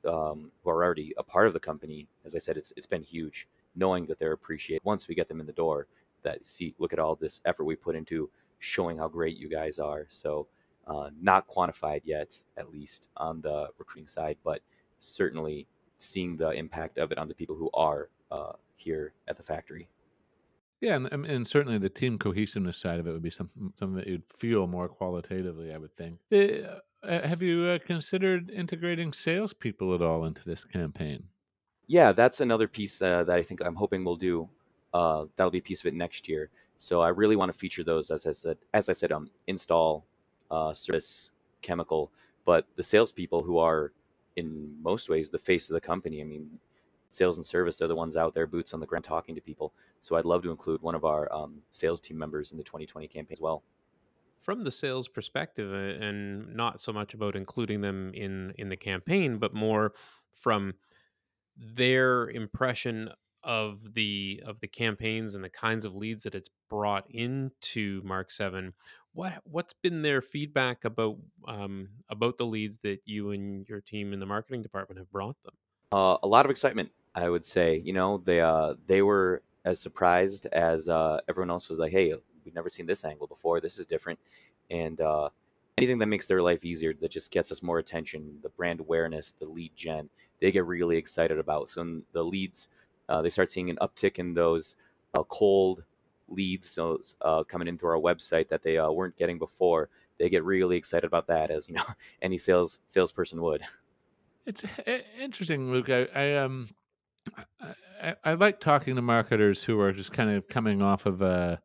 who, 0.04 0.10
um, 0.10 0.52
who 0.62 0.70
are 0.70 0.84
already 0.84 1.12
a 1.18 1.22
part 1.22 1.46
of 1.46 1.52
the 1.52 1.60
company, 1.60 2.06
as 2.24 2.34
I 2.34 2.38
said, 2.38 2.56
it's 2.56 2.72
it's 2.76 2.86
been 2.86 3.02
huge 3.02 3.48
knowing 3.76 4.06
that 4.06 4.18
they're 4.18 4.32
appreciated 4.32 4.84
once 4.84 5.06
we 5.06 5.14
get 5.14 5.28
them 5.28 5.40
in 5.40 5.46
the 5.46 5.52
door. 5.52 5.86
That 6.22 6.46
see, 6.46 6.74
look 6.78 6.92
at 6.92 6.98
all 6.98 7.14
this 7.16 7.40
effort 7.44 7.64
we 7.64 7.76
put 7.76 7.96
into 7.96 8.30
showing 8.60 8.98
how 8.98 9.08
great 9.08 9.36
you 9.36 9.48
guys 9.48 9.80
are. 9.80 10.06
So 10.08 10.46
uh, 10.86 11.10
not 11.20 11.48
quantified 11.48 12.02
yet, 12.04 12.38
at 12.56 12.70
least 12.70 13.10
on 13.16 13.40
the 13.40 13.68
recruiting 13.78 14.06
side, 14.06 14.36
but 14.44 14.60
certainly 14.98 15.66
seeing 15.96 16.36
the 16.36 16.50
impact 16.50 16.98
of 16.98 17.10
it 17.10 17.18
on 17.18 17.26
the 17.26 17.34
people 17.34 17.56
who 17.56 17.70
are 17.74 18.10
uh, 18.30 18.52
here 18.76 19.12
at 19.26 19.36
the 19.36 19.42
factory. 19.42 19.88
Yeah, 20.80 20.96
and, 20.96 21.26
and 21.26 21.46
certainly 21.46 21.76
the 21.76 21.90
team 21.90 22.18
cohesiveness 22.18 22.78
side 22.78 23.00
of 23.00 23.06
it 23.06 23.12
would 23.12 23.22
be 23.22 23.30
something 23.30 23.72
something 23.76 23.96
that 23.96 24.06
you'd 24.06 24.22
feel 24.38 24.66
more 24.66 24.88
qualitatively. 24.88 25.74
I 25.74 25.78
would 25.78 25.94
think. 25.96 26.18
Uh, 26.32 26.78
uh, 27.02 27.26
have 27.26 27.42
you 27.42 27.64
uh, 27.64 27.78
considered 27.78 28.50
integrating 28.50 29.12
salespeople 29.12 29.94
at 29.94 30.02
all 30.02 30.24
into 30.24 30.44
this 30.44 30.64
campaign? 30.64 31.24
Yeah, 31.86 32.12
that's 32.12 32.40
another 32.40 32.68
piece 32.68 33.00
uh, 33.02 33.24
that 33.24 33.36
I 33.36 33.42
think 33.42 33.60
I'm 33.64 33.74
hoping 33.74 34.04
we'll 34.04 34.16
do. 34.16 34.48
Uh, 34.92 35.26
that'll 35.36 35.50
be 35.50 35.58
a 35.58 35.62
piece 35.62 35.80
of 35.80 35.86
it 35.86 35.94
next 35.94 36.28
year. 36.28 36.50
So 36.82 37.02
I 37.02 37.08
really 37.08 37.36
want 37.36 37.52
to 37.52 37.58
feature 37.58 37.84
those 37.84 38.10
as 38.10 38.26
I 38.26 38.30
said, 38.30 38.56
as 38.72 38.88
I 38.88 38.94
said, 38.94 39.12
um, 39.12 39.28
install, 39.46 40.06
uh, 40.50 40.72
service, 40.72 41.30
chemical, 41.60 42.10
but 42.46 42.66
the 42.74 42.82
salespeople 42.82 43.42
who 43.42 43.58
are 43.58 43.92
in 44.36 44.74
most 44.80 45.10
ways 45.10 45.28
the 45.28 45.38
face 45.38 45.68
of 45.68 45.74
the 45.74 45.80
company. 45.82 46.22
I 46.22 46.24
mean, 46.24 46.58
sales 47.08 47.36
and 47.36 47.44
service, 47.44 47.76
they're 47.76 47.86
the 47.86 47.94
ones 47.94 48.16
out 48.16 48.32
there, 48.32 48.46
boots 48.46 48.72
on 48.72 48.80
the 48.80 48.86
ground, 48.86 49.04
talking 49.04 49.34
to 49.34 49.42
people. 49.42 49.74
So 50.00 50.16
I'd 50.16 50.24
love 50.24 50.42
to 50.44 50.50
include 50.50 50.80
one 50.80 50.94
of 50.94 51.04
our 51.04 51.30
um, 51.30 51.60
sales 51.68 52.00
team 52.00 52.16
members 52.16 52.50
in 52.50 52.56
the 52.56 52.64
2020 52.64 53.06
campaign 53.08 53.34
as 53.34 53.42
well. 53.42 53.62
From 54.40 54.64
the 54.64 54.70
sales 54.70 55.06
perspective, 55.06 55.70
uh, 55.70 56.02
and 56.02 56.56
not 56.56 56.80
so 56.80 56.94
much 56.94 57.12
about 57.12 57.36
including 57.36 57.82
them 57.82 58.10
in 58.14 58.54
in 58.56 58.70
the 58.70 58.76
campaign, 58.76 59.36
but 59.36 59.52
more 59.52 59.92
from 60.32 60.72
their 61.58 62.30
impression 62.30 63.10
of 63.42 63.94
the 63.94 64.42
of 64.46 64.60
the 64.60 64.68
campaigns 64.68 65.34
and 65.34 65.42
the 65.42 65.50
kinds 65.50 65.84
of 65.84 65.94
leads 65.94 66.24
that 66.24 66.34
it's 66.34 66.50
brought 66.68 67.10
into 67.10 68.02
Mark 68.04 68.30
Seven. 68.30 68.74
What 69.12 69.40
what's 69.44 69.72
been 69.72 70.02
their 70.02 70.22
feedback 70.22 70.84
about 70.84 71.16
um, 71.46 71.88
about 72.08 72.38
the 72.38 72.46
leads 72.46 72.78
that 72.78 73.00
you 73.04 73.30
and 73.30 73.68
your 73.68 73.80
team 73.80 74.12
in 74.12 74.20
the 74.20 74.26
marketing 74.26 74.62
department 74.62 74.98
have 74.98 75.10
brought 75.10 75.36
them? 75.44 75.54
Uh, 75.92 76.18
a 76.22 76.28
lot 76.28 76.44
of 76.44 76.50
excitement, 76.50 76.90
I 77.14 77.28
would 77.28 77.44
say. 77.44 77.76
You 77.76 77.92
know, 77.92 78.18
they 78.18 78.40
uh, 78.40 78.74
they 78.86 79.02
were 79.02 79.42
as 79.64 79.80
surprised 79.80 80.46
as 80.46 80.88
uh, 80.88 81.20
everyone 81.28 81.50
else 81.50 81.68
was. 81.68 81.78
Like, 81.78 81.92
hey, 81.92 82.14
we've 82.44 82.54
never 82.54 82.68
seen 82.68 82.86
this 82.86 83.04
angle 83.04 83.26
before. 83.26 83.60
This 83.60 83.78
is 83.78 83.86
different, 83.86 84.18
and 84.70 85.00
uh, 85.00 85.30
anything 85.80 85.98
that 85.98 86.06
makes 86.06 86.26
their 86.26 86.42
life 86.42 86.64
easier, 86.64 86.92
that 87.00 87.10
just 87.10 87.30
gets 87.30 87.50
us 87.50 87.62
more 87.62 87.78
attention, 87.78 88.38
the 88.42 88.50
brand 88.50 88.80
awareness, 88.80 89.32
the 89.32 89.46
lead 89.46 89.72
gen, 89.74 90.10
they 90.40 90.52
get 90.52 90.66
really 90.66 90.96
excited 90.96 91.38
about. 91.38 91.68
So 91.68 92.02
the 92.12 92.22
leads, 92.22 92.68
uh, 93.10 93.20
they 93.20 93.30
start 93.30 93.50
seeing 93.50 93.68
an 93.68 93.78
uptick 93.82 94.18
in 94.18 94.32
those 94.34 94.76
uh, 95.14 95.22
cold 95.24 95.84
leads, 96.28 96.70
so 96.70 97.00
uh, 97.22 97.42
coming 97.44 97.68
in 97.68 97.76
through 97.76 97.90
our 97.90 98.00
website 98.00 98.48
that 98.48 98.62
they 98.62 98.78
uh, 98.78 98.90
weren't 98.90 99.16
getting 99.16 99.38
before. 99.38 99.88
They 100.18 100.30
get 100.30 100.44
really 100.44 100.76
excited 100.76 101.06
about 101.06 101.26
that, 101.26 101.50
as 101.50 101.68
you 101.68 101.74
know, 101.74 101.84
any 102.22 102.38
sales 102.38 102.78
salesperson 102.86 103.42
would. 103.42 103.62
It's 104.46 104.62
i- 104.86 105.04
interesting, 105.20 105.70
Luke. 105.70 105.90
I, 105.90 106.06
I 106.14 106.36
um, 106.36 106.68
I, 108.02 108.14
I, 108.24 108.34
like 108.34 108.60
talking 108.60 108.96
to 108.96 109.02
marketers 109.02 109.62
who 109.62 109.78
are 109.80 109.92
just 109.92 110.12
kind 110.12 110.30
of 110.30 110.48
coming 110.48 110.82
off 110.82 111.06
of 111.06 111.22
a, 111.22 111.60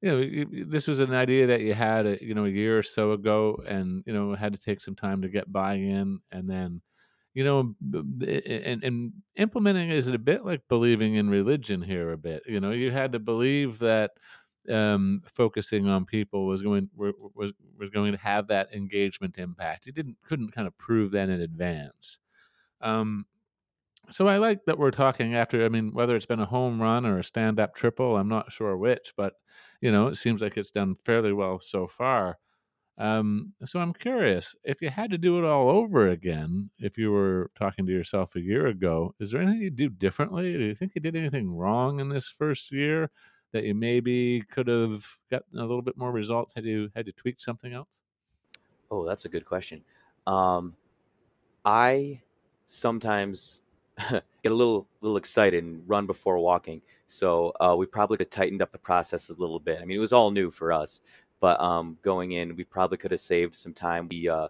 you 0.00 0.10
know, 0.10 0.64
this 0.66 0.86
was 0.86 1.00
an 1.00 1.14
idea 1.14 1.46
that 1.48 1.60
you 1.60 1.74
had, 1.74 2.06
a, 2.06 2.24
you 2.24 2.34
know, 2.34 2.44
a 2.44 2.50
year 2.50 2.78
or 2.78 2.82
so 2.82 3.12
ago, 3.12 3.62
and 3.66 4.02
you 4.06 4.12
know, 4.12 4.34
had 4.34 4.52
to 4.52 4.58
take 4.58 4.80
some 4.80 4.94
time 4.94 5.22
to 5.22 5.28
get 5.28 5.52
buy-in, 5.52 6.20
and 6.30 6.48
then, 6.48 6.80
you 7.34 7.44
know, 7.44 7.74
and 7.92 8.84
and 8.84 9.12
implementing 9.36 9.90
is 9.90 10.08
a 10.08 10.18
bit 10.18 10.44
like 10.44 10.62
believing 10.68 11.14
in 11.14 11.30
religion 11.30 11.82
here 11.82 12.12
a 12.12 12.18
bit. 12.18 12.42
You 12.46 12.60
know, 12.60 12.72
you 12.72 12.90
had 12.90 13.12
to 13.12 13.18
believe 13.18 13.78
that 13.80 14.12
um 14.70 15.22
focusing 15.26 15.88
on 15.88 16.04
people 16.06 16.46
was 16.46 16.62
going 16.62 16.88
was 16.96 17.52
was 17.76 17.90
going 17.90 18.12
to 18.12 18.18
have 18.18 18.46
that 18.46 18.72
engagement 18.72 19.36
impact 19.36 19.86
you 19.86 19.92
didn't 19.92 20.16
couldn't 20.22 20.52
kind 20.52 20.68
of 20.68 20.78
prove 20.78 21.10
that 21.10 21.28
in 21.28 21.40
advance 21.40 22.20
um 22.80 23.26
so 24.10 24.26
I 24.28 24.36
like 24.38 24.64
that 24.66 24.78
we're 24.78 24.90
talking 24.90 25.34
after. 25.34 25.64
I 25.64 25.68
mean, 25.68 25.92
whether 25.92 26.16
it's 26.16 26.26
been 26.26 26.40
a 26.40 26.46
home 26.46 26.80
run 26.82 27.06
or 27.06 27.18
a 27.18 27.24
stand-up 27.24 27.74
triple, 27.74 28.16
I'm 28.16 28.28
not 28.28 28.52
sure 28.52 28.76
which, 28.76 29.12
but 29.16 29.34
you 29.80 29.90
know, 29.90 30.08
it 30.08 30.16
seems 30.16 30.42
like 30.42 30.56
it's 30.56 30.70
done 30.70 30.96
fairly 30.96 31.32
well 31.32 31.58
so 31.58 31.86
far. 31.86 32.38
Um, 33.02 33.52
so 33.64 33.80
I'm 33.80 33.92
curious 33.92 34.54
if 34.62 34.80
you 34.80 34.88
had 34.88 35.10
to 35.10 35.18
do 35.18 35.36
it 35.36 35.44
all 35.44 35.68
over 35.68 36.08
again, 36.10 36.70
if 36.78 36.96
you 36.96 37.10
were 37.10 37.50
talking 37.58 37.84
to 37.84 37.92
yourself 37.92 38.36
a 38.36 38.40
year 38.40 38.68
ago, 38.68 39.12
is 39.18 39.32
there 39.32 39.42
anything 39.42 39.60
you'd 39.60 39.74
do 39.74 39.88
differently? 39.88 40.52
Do 40.52 40.60
you 40.60 40.74
think 40.76 40.92
you 40.94 41.00
did 41.00 41.16
anything 41.16 41.50
wrong 41.50 41.98
in 41.98 42.08
this 42.08 42.28
first 42.28 42.70
year 42.70 43.10
that 43.50 43.64
you 43.64 43.74
maybe 43.74 44.42
could 44.42 44.68
have 44.68 45.04
gotten 45.32 45.58
a 45.58 45.62
little 45.62 45.82
bit 45.82 45.96
more 45.96 46.12
results 46.12 46.52
had 46.54 46.64
you 46.64 46.90
had 46.94 47.06
to 47.06 47.12
tweak 47.12 47.40
something 47.40 47.72
else? 47.72 48.02
Oh, 48.88 49.04
that's 49.04 49.24
a 49.24 49.28
good 49.28 49.46
question. 49.46 49.82
Um, 50.28 50.76
I 51.64 52.22
sometimes 52.66 53.62
get 54.10 54.52
a 54.52 54.54
little 54.54 54.88
little 55.00 55.16
excited 55.16 55.64
and 55.64 55.82
run 55.88 56.06
before 56.06 56.38
walking. 56.38 56.82
So 57.06 57.52
uh, 57.60 57.74
we 57.76 57.86
probably 57.86 58.24
tightened 58.24 58.62
up 58.62 58.72
the 58.72 58.78
processes 58.78 59.36
a 59.36 59.40
little 59.40 59.60
bit. 59.60 59.80
I 59.82 59.84
mean, 59.84 59.96
it 59.96 60.00
was 60.00 60.12
all 60.12 60.30
new 60.30 60.50
for 60.50 60.72
us, 60.72 61.02
but 61.42 61.60
um, 61.60 61.98
going 62.02 62.32
in, 62.32 62.54
we 62.54 62.62
probably 62.62 62.96
could 62.96 63.10
have 63.10 63.20
saved 63.20 63.54
some 63.56 63.74
time. 63.74 64.08
We 64.08 64.28
uh, 64.28 64.46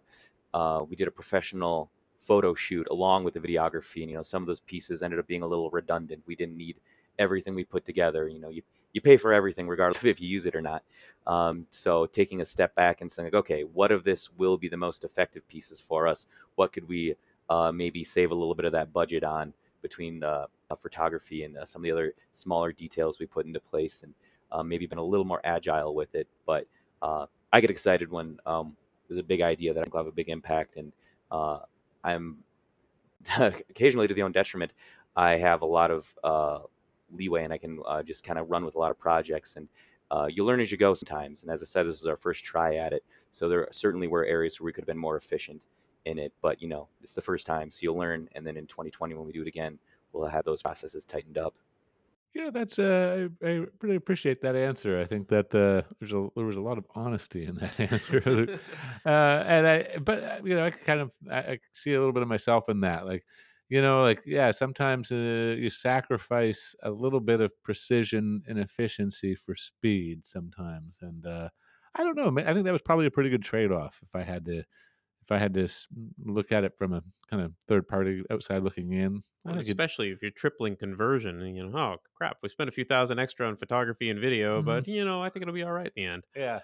uh, 0.52 0.84
we 0.88 0.94
did 0.94 1.08
a 1.08 1.10
professional 1.10 1.90
photo 2.20 2.54
shoot 2.54 2.86
along 2.90 3.24
with 3.24 3.32
the 3.32 3.40
videography, 3.40 4.02
and 4.02 4.10
you 4.10 4.16
know, 4.16 4.22
some 4.22 4.42
of 4.42 4.46
those 4.46 4.60
pieces 4.60 5.02
ended 5.02 5.18
up 5.18 5.26
being 5.26 5.42
a 5.42 5.46
little 5.46 5.70
redundant. 5.70 6.22
We 6.26 6.36
didn't 6.36 6.58
need 6.58 6.76
everything 7.18 7.54
we 7.54 7.64
put 7.64 7.86
together. 7.86 8.28
You 8.28 8.38
know, 8.38 8.50
you 8.50 8.62
you 8.92 9.00
pay 9.00 9.16
for 9.16 9.32
everything 9.32 9.66
regardless 9.66 10.04
if 10.04 10.20
you 10.20 10.28
use 10.28 10.44
it 10.44 10.54
or 10.54 10.60
not. 10.60 10.82
Um, 11.26 11.66
so 11.70 12.04
taking 12.04 12.42
a 12.42 12.44
step 12.44 12.74
back 12.74 13.00
and 13.00 13.10
saying, 13.10 13.28
like, 13.28 13.40
okay, 13.40 13.62
what 13.62 13.90
of 13.90 14.04
this 14.04 14.30
will 14.30 14.58
be 14.58 14.68
the 14.68 14.76
most 14.76 15.02
effective 15.02 15.48
pieces 15.48 15.80
for 15.80 16.06
us? 16.06 16.26
What 16.56 16.74
could 16.74 16.86
we 16.86 17.14
uh, 17.48 17.72
maybe 17.72 18.04
save 18.04 18.32
a 18.32 18.34
little 18.34 18.54
bit 18.54 18.66
of 18.66 18.72
that 18.72 18.92
budget 18.92 19.24
on 19.24 19.54
between 19.80 20.20
the 20.20 20.46
uh, 20.70 20.76
photography 20.76 21.44
and 21.44 21.56
uh, 21.56 21.64
some 21.64 21.80
of 21.80 21.84
the 21.84 21.92
other 21.92 22.12
smaller 22.32 22.70
details 22.70 23.18
we 23.18 23.24
put 23.24 23.46
into 23.46 23.60
place, 23.60 24.02
and 24.02 24.12
uh, 24.52 24.62
maybe 24.62 24.86
been 24.86 24.98
a 24.98 25.02
little 25.02 25.24
more 25.24 25.40
agile 25.42 25.94
with 25.94 26.14
it. 26.14 26.28
But 26.44 26.66
uh, 27.02 27.26
I 27.52 27.60
get 27.60 27.70
excited 27.70 28.10
when 28.10 28.38
um, 28.46 28.76
there's 29.08 29.18
a 29.18 29.24
big 29.24 29.42
idea 29.42 29.74
that 29.74 29.80
I 29.80 29.82
think 29.82 29.94
will 29.94 30.00
have 30.00 30.06
a 30.08 30.12
big 30.12 30.30
impact, 30.30 30.76
and 30.76 30.92
uh, 31.30 31.60
I'm 32.04 32.38
occasionally 33.38 34.08
to 34.08 34.14
the 34.14 34.22
own 34.22 34.32
detriment. 34.32 34.72
I 35.16 35.32
have 35.32 35.62
a 35.62 35.66
lot 35.66 35.90
of 35.90 36.14
uh, 36.24 36.60
leeway, 37.12 37.44
and 37.44 37.52
I 37.52 37.58
can 37.58 37.80
uh, 37.86 38.02
just 38.02 38.24
kind 38.24 38.38
of 38.38 38.50
run 38.50 38.64
with 38.64 38.76
a 38.76 38.78
lot 38.78 38.90
of 38.90 38.98
projects, 38.98 39.56
and 39.56 39.68
uh, 40.10 40.28
you 40.30 40.44
learn 40.44 40.60
as 40.60 40.72
you 40.72 40.78
go 40.78 40.94
sometimes. 40.94 41.42
And 41.42 41.52
as 41.52 41.62
I 41.62 41.66
said, 41.66 41.86
this 41.86 42.00
is 42.00 42.06
our 42.06 42.16
first 42.16 42.44
try 42.44 42.76
at 42.76 42.92
it, 42.92 43.04
so 43.30 43.48
there 43.48 43.68
certainly 43.72 44.06
were 44.08 44.24
areas 44.24 44.60
where 44.60 44.66
we 44.66 44.72
could 44.72 44.82
have 44.82 44.88
been 44.88 44.98
more 44.98 45.16
efficient 45.16 45.62
in 46.06 46.18
it. 46.18 46.32
But 46.40 46.62
you 46.62 46.68
know, 46.68 46.88
it's 47.02 47.14
the 47.14 47.22
first 47.22 47.46
time, 47.46 47.70
so 47.70 47.80
you'll 47.82 47.98
learn. 47.98 48.28
And 48.34 48.46
then 48.46 48.56
in 48.56 48.66
2020, 48.66 49.14
when 49.14 49.26
we 49.26 49.32
do 49.32 49.42
it 49.42 49.48
again, 49.48 49.78
we'll 50.12 50.28
have 50.28 50.44
those 50.44 50.62
processes 50.62 51.04
tightened 51.04 51.38
up. 51.38 51.54
Yeah, 52.34 52.48
that's 52.50 52.78
uh, 52.78 53.28
I, 53.42 53.46
I 53.46 53.64
really 53.82 53.96
appreciate 53.96 54.40
that 54.40 54.56
answer. 54.56 54.98
I 54.98 55.04
think 55.04 55.28
that 55.28 55.54
uh, 55.54 55.82
there's 56.00 56.12
a 56.14 56.28
there 56.34 56.46
was 56.46 56.56
a 56.56 56.62
lot 56.62 56.78
of 56.78 56.86
honesty 56.94 57.44
in 57.44 57.56
that 57.56 57.78
answer, 57.92 58.58
uh, 59.04 59.08
and 59.46 59.66
I 59.68 59.98
but 59.98 60.22
uh, 60.24 60.40
you 60.42 60.54
know 60.54 60.64
I 60.64 60.70
kind 60.70 61.00
of 61.00 61.12
I, 61.30 61.38
I 61.38 61.58
see 61.74 61.92
a 61.92 61.98
little 61.98 62.12
bit 62.14 62.22
of 62.22 62.28
myself 62.28 62.70
in 62.70 62.80
that, 62.80 63.04
like 63.04 63.26
you 63.68 63.82
know, 63.82 64.00
like 64.02 64.22
yeah, 64.24 64.50
sometimes 64.50 65.12
uh, 65.12 65.56
you 65.58 65.68
sacrifice 65.68 66.74
a 66.82 66.90
little 66.90 67.20
bit 67.20 67.42
of 67.42 67.52
precision 67.62 68.42
and 68.48 68.58
efficiency 68.58 69.34
for 69.34 69.54
speed 69.54 70.24
sometimes, 70.24 71.00
and 71.02 71.26
uh, 71.26 71.50
I 71.94 72.02
don't 72.02 72.16
know. 72.16 72.34
I 72.42 72.54
think 72.54 72.64
that 72.64 72.72
was 72.72 72.80
probably 72.82 73.06
a 73.06 73.10
pretty 73.10 73.28
good 73.28 73.42
trade 73.42 73.72
off 73.72 74.00
if 74.02 74.14
I 74.14 74.22
had 74.22 74.46
to 74.46 74.64
if 75.22 75.30
I 75.30 75.38
had 75.38 75.54
to 75.54 75.68
look 76.24 76.52
at 76.52 76.64
it 76.64 76.76
from 76.76 76.92
a 76.92 77.02
kind 77.30 77.42
of 77.42 77.52
third 77.66 77.86
party 77.86 78.22
outside 78.30 78.62
looking 78.62 78.92
in. 78.92 79.22
Well, 79.44 79.58
especially 79.58 80.10
if 80.10 80.22
you're 80.22 80.30
tripling 80.30 80.76
conversion, 80.76 81.40
and 81.40 81.56
you 81.56 81.66
know, 81.66 81.78
oh 81.78 81.96
crap, 82.14 82.38
we 82.42 82.48
spent 82.48 82.68
a 82.68 82.72
few 82.72 82.84
thousand 82.84 83.18
extra 83.18 83.46
on 83.46 83.56
photography 83.56 84.10
and 84.10 84.20
video, 84.20 84.58
mm-hmm. 84.58 84.66
but 84.66 84.88
you 84.88 85.04
know, 85.04 85.22
I 85.22 85.28
think 85.28 85.42
it'll 85.42 85.54
be 85.54 85.62
all 85.62 85.72
right 85.72 85.86
at 85.86 85.94
the 85.94 86.04
end. 86.04 86.24
Yeah, 86.36 86.60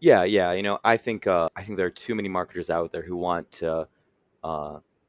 yeah, 0.00 0.24
yeah. 0.24 0.52
You 0.52 0.62
know, 0.62 0.78
I 0.84 0.96
think 0.96 1.26
uh, 1.26 1.48
I 1.54 1.62
think 1.62 1.76
there 1.76 1.86
are 1.86 1.90
too 1.90 2.14
many 2.14 2.28
marketers 2.28 2.70
out 2.70 2.92
there 2.92 3.02
who 3.02 3.16
want 3.16 3.62
uh, 3.62 3.84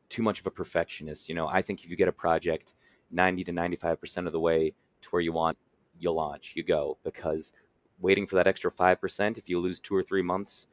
too 0.09 0.23
much 0.23 0.39
of 0.39 0.47
a 0.47 0.51
perfectionist. 0.51 1.29
You 1.29 1.35
know, 1.35 1.47
I 1.47 1.61
think 1.61 1.83
if 1.83 1.89
you 1.89 1.95
get 1.95 2.07
a 2.07 2.13
project 2.13 2.73
ninety 3.11 3.43
to 3.45 3.51
ninety 3.51 3.77
five 3.77 3.99
percent 3.99 4.27
of 4.27 4.33
the 4.33 4.39
way 4.39 4.73
to 5.01 5.09
where 5.09 5.21
you 5.21 5.31
want, 5.31 5.57
you 5.99 6.11
launch, 6.11 6.53
you 6.55 6.63
go, 6.63 6.97
because 7.03 7.53
waiting 7.99 8.27
for 8.27 8.35
that 8.35 8.47
extra 8.47 8.69
five 8.69 8.99
percent, 8.99 9.37
if 9.37 9.49
you 9.49 9.59
lose 9.59 9.79
two 9.79 9.95
or 9.95 10.03
three 10.03 10.21
months 10.21 10.67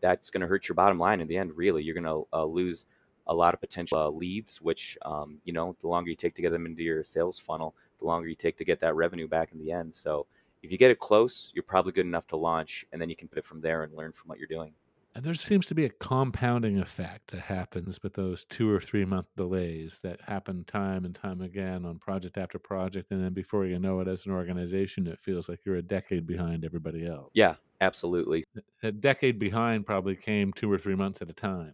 that's 0.00 0.30
going 0.30 0.40
to 0.40 0.46
hurt 0.46 0.68
your 0.68 0.74
bottom 0.74 0.98
line 0.98 1.20
in 1.20 1.28
the 1.28 1.36
end. 1.36 1.56
Really, 1.56 1.82
you're 1.82 1.94
going 1.94 2.04
to 2.04 2.26
uh, 2.32 2.44
lose 2.44 2.86
a 3.26 3.34
lot 3.34 3.54
of 3.54 3.60
potential 3.60 3.98
uh, 3.98 4.08
leads, 4.08 4.60
which 4.60 4.98
um, 5.02 5.38
you 5.44 5.52
know, 5.52 5.76
the 5.80 5.88
longer 5.88 6.10
you 6.10 6.16
take 6.16 6.34
to 6.34 6.42
get 6.42 6.50
them 6.50 6.66
into 6.66 6.82
your 6.82 7.02
sales 7.04 7.38
funnel, 7.38 7.74
the 7.98 8.06
longer 8.06 8.28
you 8.28 8.34
take 8.34 8.56
to 8.56 8.64
get 8.64 8.80
that 8.80 8.96
revenue 8.96 9.28
back 9.28 9.52
in 9.52 9.58
the 9.58 9.70
end. 9.70 9.94
So 9.94 10.26
if 10.62 10.72
you 10.72 10.78
get 10.78 10.90
it 10.90 10.98
close, 10.98 11.52
you're 11.54 11.62
probably 11.62 11.92
good 11.92 12.06
enough 12.06 12.26
to 12.28 12.36
launch, 12.36 12.84
and 12.92 13.00
then 13.00 13.08
you 13.08 13.16
can 13.16 13.28
pivot 13.28 13.44
from 13.44 13.60
there 13.60 13.84
and 13.84 13.94
learn 13.94 14.12
from 14.12 14.28
what 14.28 14.38
you're 14.38 14.48
doing. 14.48 14.72
And 15.14 15.24
there 15.24 15.34
seems 15.34 15.66
to 15.66 15.74
be 15.74 15.84
a 15.84 15.90
compounding 15.90 16.78
effect 16.78 17.32
that 17.32 17.40
happens 17.40 18.00
with 18.02 18.14
those 18.14 18.44
two 18.44 18.70
or 18.70 18.80
three 18.80 19.04
month 19.04 19.26
delays 19.36 19.98
that 20.04 20.20
happen 20.20 20.64
time 20.64 21.04
and 21.04 21.14
time 21.14 21.40
again 21.40 21.84
on 21.84 21.98
project 21.98 22.38
after 22.38 22.60
project. 22.60 23.10
And 23.10 23.22
then 23.22 23.32
before 23.32 23.66
you 23.66 23.80
know 23.80 23.98
it, 24.00 24.06
as 24.06 24.26
an 24.26 24.32
organization, 24.32 25.08
it 25.08 25.18
feels 25.18 25.48
like 25.48 25.60
you're 25.64 25.76
a 25.76 25.82
decade 25.82 26.26
behind 26.26 26.64
everybody 26.64 27.06
else. 27.06 27.30
Yeah, 27.34 27.56
absolutely. 27.80 28.44
A 28.84 28.92
decade 28.92 29.40
behind 29.40 29.84
probably 29.84 30.14
came 30.14 30.52
two 30.52 30.70
or 30.70 30.78
three 30.78 30.94
months 30.94 31.20
at 31.20 31.28
a 31.28 31.34
time. 31.34 31.72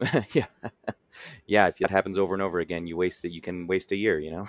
yeah. 0.32 0.46
yeah. 1.46 1.68
If 1.68 1.78
that 1.78 1.90
happens 1.90 2.18
over 2.18 2.34
and 2.34 2.42
over 2.42 2.60
again, 2.60 2.86
you 2.86 2.98
waste 2.98 3.24
it. 3.24 3.32
You 3.32 3.40
can 3.40 3.66
waste 3.66 3.90
a 3.92 3.96
year, 3.96 4.18
you 4.18 4.32
know? 4.32 4.48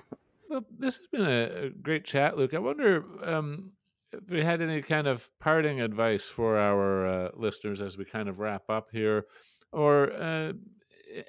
Well, 0.50 0.66
this 0.78 0.98
has 0.98 1.08
been 1.08 1.22
a, 1.22 1.70
great 1.70 2.04
chat, 2.04 2.38
Luke. 2.38 2.54
I 2.54 2.60
wonder, 2.60 3.06
um, 3.24 3.72
if 4.18 4.30
we 4.30 4.44
had 4.44 4.62
any 4.62 4.82
kind 4.82 5.08
of 5.08 5.30
parting 5.40 5.82
advice 5.82 6.26
for 6.26 6.58
our 6.58 7.08
uh, 7.08 7.30
listeners 7.36 7.82
as 7.82 7.98
we 7.98 8.06
kind 8.06 8.30
of 8.30 8.40
wrap 8.40 8.70
up 8.70 8.88
here, 8.92 9.26
or 9.72 10.12
uh, 10.14 10.54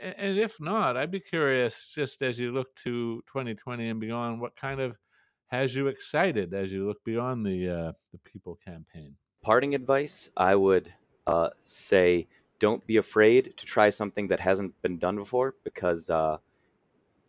and 0.03 0.39
if 0.39 0.61
not, 0.61 0.97
I'd 0.97 1.11
be 1.11 1.21
curious, 1.21 1.93
just 1.95 2.23
as 2.23 2.39
you 2.39 2.53
look 2.53 2.75
to 2.85 3.23
2020 3.29 3.89
and 3.89 4.01
beyond, 4.01 4.41
what 4.41 4.57
kind 4.57 4.81
of 4.81 4.97
has 5.47 5.75
you 5.75 5.87
excited 5.87 6.53
as 6.53 6.73
you 6.73 6.87
look 6.87 7.03
beyond 7.05 7.47
the 7.47 7.69
uh, 7.69 7.93
the 8.13 8.19
People 8.25 8.59
campaign? 8.65 9.15
Parting 9.43 9.75
advice, 9.75 10.31
I 10.37 10.57
would 10.57 10.93
uh, 11.27 11.51
say, 11.61 12.27
don't 12.59 12.87
be 12.87 12.97
afraid 12.97 13.57
to 13.57 13.67
try 13.67 13.91
something 13.91 14.29
that 14.29 14.41
hasn't 14.41 14.81
been 14.83 14.99
done 14.99 15.17
before, 15.17 15.55
because 15.65 16.11
uh, 16.11 16.39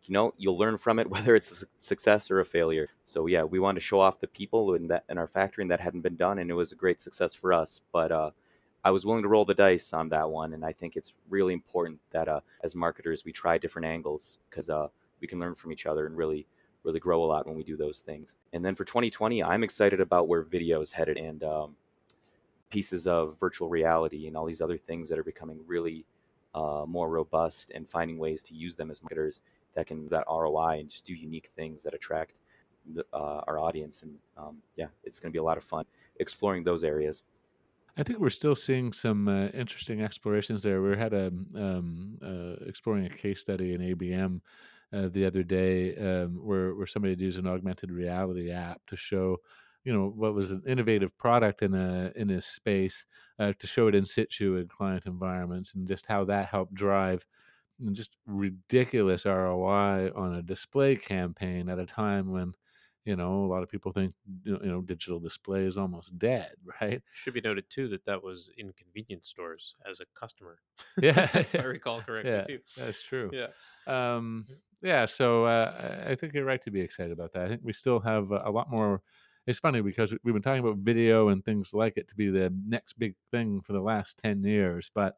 you 0.10 0.14
know 0.14 0.34
you'll 0.38 0.58
learn 0.58 0.78
from 0.78 1.00
it 1.00 1.10
whether 1.16 1.36
it's 1.36 1.64
a 1.64 1.66
success 1.78 2.30
or 2.32 2.40
a 2.40 2.46
failure. 2.46 2.90
So 3.06 3.28
yeah 3.28 3.44
we 3.44 3.60
wanted 3.60 3.80
to 3.80 3.86
show 3.86 4.02
off 4.02 4.20
the 4.20 4.28
people 4.28 4.74
in 4.74 4.88
that 4.88 5.06
in 5.08 5.18
our 5.18 5.28
factory 5.28 5.62
and 5.62 5.72
that 5.72 5.80
hadn't 5.80 6.02
been 6.02 6.16
done 6.16 6.40
and 6.40 6.50
it 6.50 6.56
was 6.56 6.72
a 6.72 6.76
great 6.76 7.00
success 7.00 7.34
for 7.34 7.54
us. 7.54 7.82
But 7.94 8.12
uh, 8.12 8.32
i 8.84 8.92
was 8.92 9.06
willing 9.06 9.24
to 9.24 9.28
roll 9.28 9.46
the 9.46 9.54
dice 9.54 9.92
on 9.94 10.08
that 10.08 10.30
one 10.30 10.54
and 10.54 10.64
i 10.64 10.72
think 10.72 10.96
it's 10.96 11.14
really 11.30 11.54
important 11.54 12.00
that 12.12 12.30
uh, 12.30 12.40
as 12.64 12.76
marketers 12.76 13.26
we 13.26 13.32
try 13.34 13.58
different 13.58 13.86
angles 13.86 14.38
because 14.50 14.70
uh, 14.70 14.88
we 15.20 15.28
can 15.28 15.38
learn 15.38 15.54
from 15.54 15.74
each 15.74 15.86
other 15.86 16.06
and 16.06 16.16
really 16.16 16.48
really 16.84 17.00
grow 17.00 17.22
a 17.22 17.28
lot 17.28 17.46
when 17.46 17.58
we 17.58 17.64
do 17.64 17.76
those 17.76 18.00
things. 18.00 18.38
And 18.54 18.64
then 18.64 18.76
for 18.76 18.86
2020 18.86 19.44
i'm 19.44 19.64
excited 19.64 20.00
about 20.00 20.28
where 20.28 20.44
video 20.44 20.82
is 20.82 20.94
headed 20.94 21.18
and 21.18 21.44
um, 21.44 21.76
pieces 22.70 23.06
of 23.08 23.40
virtual 23.40 23.70
reality 23.70 24.28
and 24.28 24.38
all 24.38 24.46
these 24.46 24.62
other 24.62 24.78
things 24.78 25.10
that 25.10 25.20
are 25.20 25.24
becoming 25.24 25.60
really 25.68 26.06
uh, 26.56 26.84
more 26.88 27.10
robust 27.10 27.72
and 27.76 27.88
finding 27.88 28.18
ways 28.18 28.42
to 28.44 28.56
use 28.56 28.76
them 28.76 28.90
as 28.90 29.04
marketers 29.04 29.42
that 29.80 29.88
can 29.88 30.08
that 30.10 30.26
ROI 30.28 30.80
and 30.80 30.90
just 30.90 31.06
do 31.06 31.14
unique 31.14 31.48
things 31.56 31.84
that 31.84 31.94
attract 31.94 32.34
the, 32.94 33.06
uh, 33.14 33.42
our 33.48 33.60
audience. 33.60 34.04
And 34.04 34.16
um, 34.38 34.58
yeah, 34.76 34.88
it's 35.04 35.20
going 35.20 35.32
to 35.32 35.34
be 35.34 35.40
a 35.40 35.44
lot 35.44 35.58
of 35.58 35.64
fun 35.64 35.86
exploring 36.20 36.64
those 36.64 36.84
areas. 36.84 37.24
I 37.98 38.04
think 38.04 38.20
we're 38.20 38.30
still 38.30 38.56
seeing 38.56 38.94
some 38.94 39.28
uh, 39.28 39.48
interesting 39.48 40.02
explorations 40.02 40.64
there. 40.64 40.82
We 40.82 40.98
had 40.98 41.14
a 41.14 41.28
um, 41.56 42.18
uh, 42.22 42.66
exploring 42.66 43.06
a 43.06 43.10
case 43.10 43.40
study 43.40 43.74
in 43.74 43.82
ABM 43.82 44.42
uh, 44.94 45.10
the 45.12 45.26
other 45.26 45.44
day 45.44 45.96
um, 45.96 46.40
where 46.44 46.76
where 46.76 46.88
somebody 46.88 47.16
used 47.16 47.40
an 47.40 47.48
augmented 47.48 47.92
reality 47.92 48.52
app 48.52 48.82
to 48.88 48.96
show 48.96 49.38
you 49.86 49.94
know 49.94 50.12
what 50.16 50.34
was 50.34 50.52
an 50.52 50.62
innovative 50.68 51.18
product 51.18 51.62
in 51.62 51.74
a 51.74 52.12
in 52.16 52.30
a 52.32 52.42
space 52.42 53.06
uh, 53.40 53.54
to 53.60 53.68
show 53.68 53.88
it 53.88 53.96
in 53.96 54.06
situ 54.06 54.58
in 54.58 54.68
client 54.68 55.04
environments 55.06 55.74
and 55.74 55.88
just 55.88 56.06
how 56.06 56.24
that 56.26 56.48
helped 56.48 56.74
drive 56.74 57.26
just 57.92 58.12
ridiculous 58.26 59.26
ROI 59.26 60.12
on 60.16 60.36
a 60.36 60.42
display 60.42 60.96
campaign 60.96 61.70
at 61.70 61.80
a 61.80 61.86
time 61.86 62.32
when 62.32 62.54
you 63.06 63.16
know 63.16 63.46
a 63.46 63.48
lot 63.48 63.64
of 63.64 63.70
people 63.70 63.92
think 63.92 64.14
you 64.44 64.60
know 64.62 64.82
digital 64.82 65.20
display 65.20 65.64
is 65.66 65.78
almost 65.78 66.18
dead 66.18 66.52
right? 66.82 67.02
Should 67.14 67.34
be 67.34 67.42
noted 67.42 67.70
too 67.70 67.88
that 67.90 68.06
that 68.06 68.22
was 68.22 68.52
in 68.58 68.74
convenience 68.74 69.30
stores 69.30 69.76
as 69.90 70.00
a 70.00 70.06
customer 70.20 70.60
yeah. 71.02 71.30
if 71.34 71.56
i 71.56 71.64
recall 71.64 72.02
correctly 72.06 72.32
yeah, 72.32 72.44
too. 72.44 72.60
that's 72.78 73.02
true. 73.02 73.32
Yeah. 73.34 73.48
Um 73.88 74.46
yeah 74.82 75.06
so 75.06 75.44
uh, 75.44 76.06
i 76.08 76.16
think 76.16 76.34
you're 76.34 76.46
right 76.46 76.64
to 76.64 76.72
be 76.72 76.80
excited 76.80 77.12
about 77.12 77.34
that. 77.34 77.44
I 77.46 77.50
think 77.50 77.62
we 77.64 77.74
still 77.74 78.00
have 78.00 78.32
a 78.32 78.50
lot 78.50 78.70
more 78.70 79.02
it's 79.48 79.60
funny 79.60 79.82
because 79.82 80.14
we've 80.24 80.34
been 80.34 80.44
talking 80.44 80.64
about 80.64 80.78
video 80.78 81.30
and 81.30 81.44
things 81.44 81.74
like 81.74 81.98
it 81.98 82.08
to 82.10 82.16
be 82.16 82.30
the 82.30 82.54
next 82.68 83.00
big 83.00 83.16
thing 83.32 83.62
for 83.62 83.74
the 83.74 83.82
last 83.82 84.18
10 84.20 84.44
years 84.44 84.92
but 84.94 85.16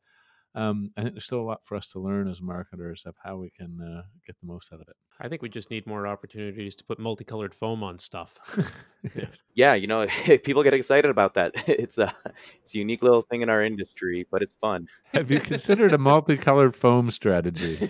um, 0.54 0.92
I 0.98 1.02
think 1.02 1.14
there's 1.14 1.26
still 1.26 1.40
a 1.40 1.44
lot 1.44 1.64
for 1.64 1.78
us 1.78 1.90
to 1.92 2.00
learn 2.00 2.28
as 2.28 2.42
marketers 2.42 3.04
of 3.06 3.16
how 3.24 3.38
we 3.38 3.52
can 3.52 3.80
uh, 3.82 4.02
get 4.28 4.36
the 4.42 4.48
most 4.48 4.74
out 4.74 4.82
of 4.82 4.88
it. 4.90 4.96
I 5.20 5.30
think 5.30 5.42
we 5.42 5.50
just 5.50 5.70
need 5.70 5.88
more 5.88 6.06
opportunities 6.06 6.76
to 6.76 6.84
put 6.84 7.00
multicolored 7.00 7.56
foam 7.56 7.84
on 7.84 7.98
stuff. 8.00 8.38
yeah. 9.16 9.26
yeah, 9.54 9.74
you 9.76 9.88
know, 9.88 10.08
people 10.44 10.64
get 10.64 10.74
excited 10.74 11.10
about 11.10 11.36
that. 11.36 11.54
It's 11.68 11.98
a 11.98 12.14
it's 12.62 12.76
a 12.76 12.80
unique 12.80 13.02
little 13.02 13.22
thing 13.22 13.42
in 13.42 13.50
our 13.50 13.62
industry, 13.62 14.28
but 14.30 14.42
it's 14.42 14.54
fun. 14.54 14.88
Have 15.14 15.32
you 15.32 15.40
considered 15.40 15.94
a 15.94 15.98
multicolored 15.98 16.76
foam 16.76 17.12
strategy? 17.12 17.90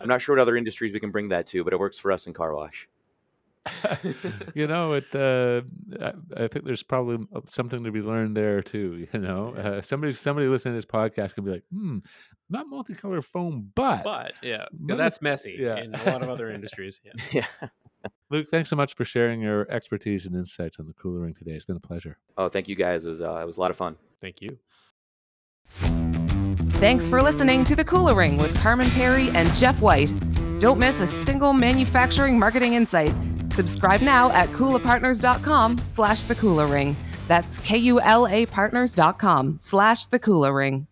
I'm 0.00 0.08
not 0.08 0.22
sure 0.22 0.36
what 0.36 0.42
other 0.42 0.56
industries 0.56 0.92
we 0.92 1.00
can 1.00 1.10
bring 1.10 1.28
that 1.28 1.46
to, 1.48 1.62
but 1.62 1.72
it 1.72 1.78
works 1.78 1.98
for 1.98 2.10
us 2.10 2.26
in 2.26 2.32
car 2.32 2.54
wash. 2.54 2.88
you 4.54 4.66
know, 4.66 4.92
it. 4.92 5.14
Uh, 5.14 5.62
I, 6.00 6.44
I, 6.44 6.48
think 6.48 6.66
there's 6.66 6.82
probably 6.82 7.26
something 7.46 7.82
to 7.82 7.90
be 7.90 8.00
learned 8.00 8.36
there 8.36 8.62
too. 8.62 9.06
You 9.14 9.20
know, 9.20 9.54
uh, 9.54 9.82
somebody 9.82 10.12
somebody 10.12 10.48
listening 10.48 10.72
to 10.72 10.76
this 10.76 10.84
podcast 10.84 11.34
can 11.34 11.44
be 11.44 11.52
like, 11.52 11.62
"Hmm, 11.72 11.98
not 12.50 12.66
multicolored 12.68 13.24
foam, 13.24 13.70
but 13.74 14.02
but 14.02 14.32
yeah, 14.42 14.66
that's 14.72 15.22
messy 15.22 15.56
yeah. 15.58 15.76
in 15.76 15.94
a 15.94 16.04
lot 16.04 16.22
of 16.22 16.28
other 16.28 16.50
industries." 16.50 17.00
Yeah. 17.04 17.12
yeah. 17.62 17.68
Luke, 18.30 18.48
thanks 18.50 18.70
so 18.70 18.76
much 18.76 18.94
for 18.96 19.04
sharing 19.04 19.40
your 19.40 19.70
expertise 19.70 20.26
and 20.26 20.34
insights 20.34 20.78
on 20.78 20.86
the 20.86 20.92
Kula 20.92 21.22
Ring 21.22 21.34
today. 21.34 21.52
It's 21.52 21.64
been 21.64 21.76
a 21.76 21.80
pleasure. 21.80 22.18
Oh, 22.36 22.48
thank 22.48 22.68
you 22.68 22.74
guys. 22.74 23.06
It 23.06 23.10
was 23.10 23.22
uh, 23.22 23.36
it 23.36 23.46
was 23.46 23.56
a 23.56 23.60
lot 23.60 23.70
of 23.70 23.76
fun. 23.76 23.96
Thank 24.20 24.42
you. 24.42 24.58
Thanks 26.78 27.08
for 27.08 27.22
listening 27.22 27.64
to 27.66 27.76
the 27.76 27.84
Kula 27.84 28.14
Ring 28.16 28.36
with 28.36 28.54
Carman 28.58 28.90
Perry 28.90 29.30
and 29.30 29.52
Jeff 29.54 29.80
White. 29.80 30.12
Don't 30.58 30.78
miss 30.78 31.00
a 31.00 31.06
single 31.06 31.52
manufacturing 31.52 32.38
marketing 32.38 32.74
insight. 32.74 33.14
Subscribe 33.54 34.00
now 34.00 34.32
at 34.32 34.48
kulapartners.com 34.48 35.78
slash 35.86 36.24
the 36.24 36.34
Kula 36.34 36.68
Ring. 36.68 36.96
That's 37.28 37.58
K-U-L-A 37.60 38.46
partners.com 38.46 39.56
slash 39.56 40.06
the 40.06 40.18
Kula 40.18 40.54
Ring. 40.54 40.88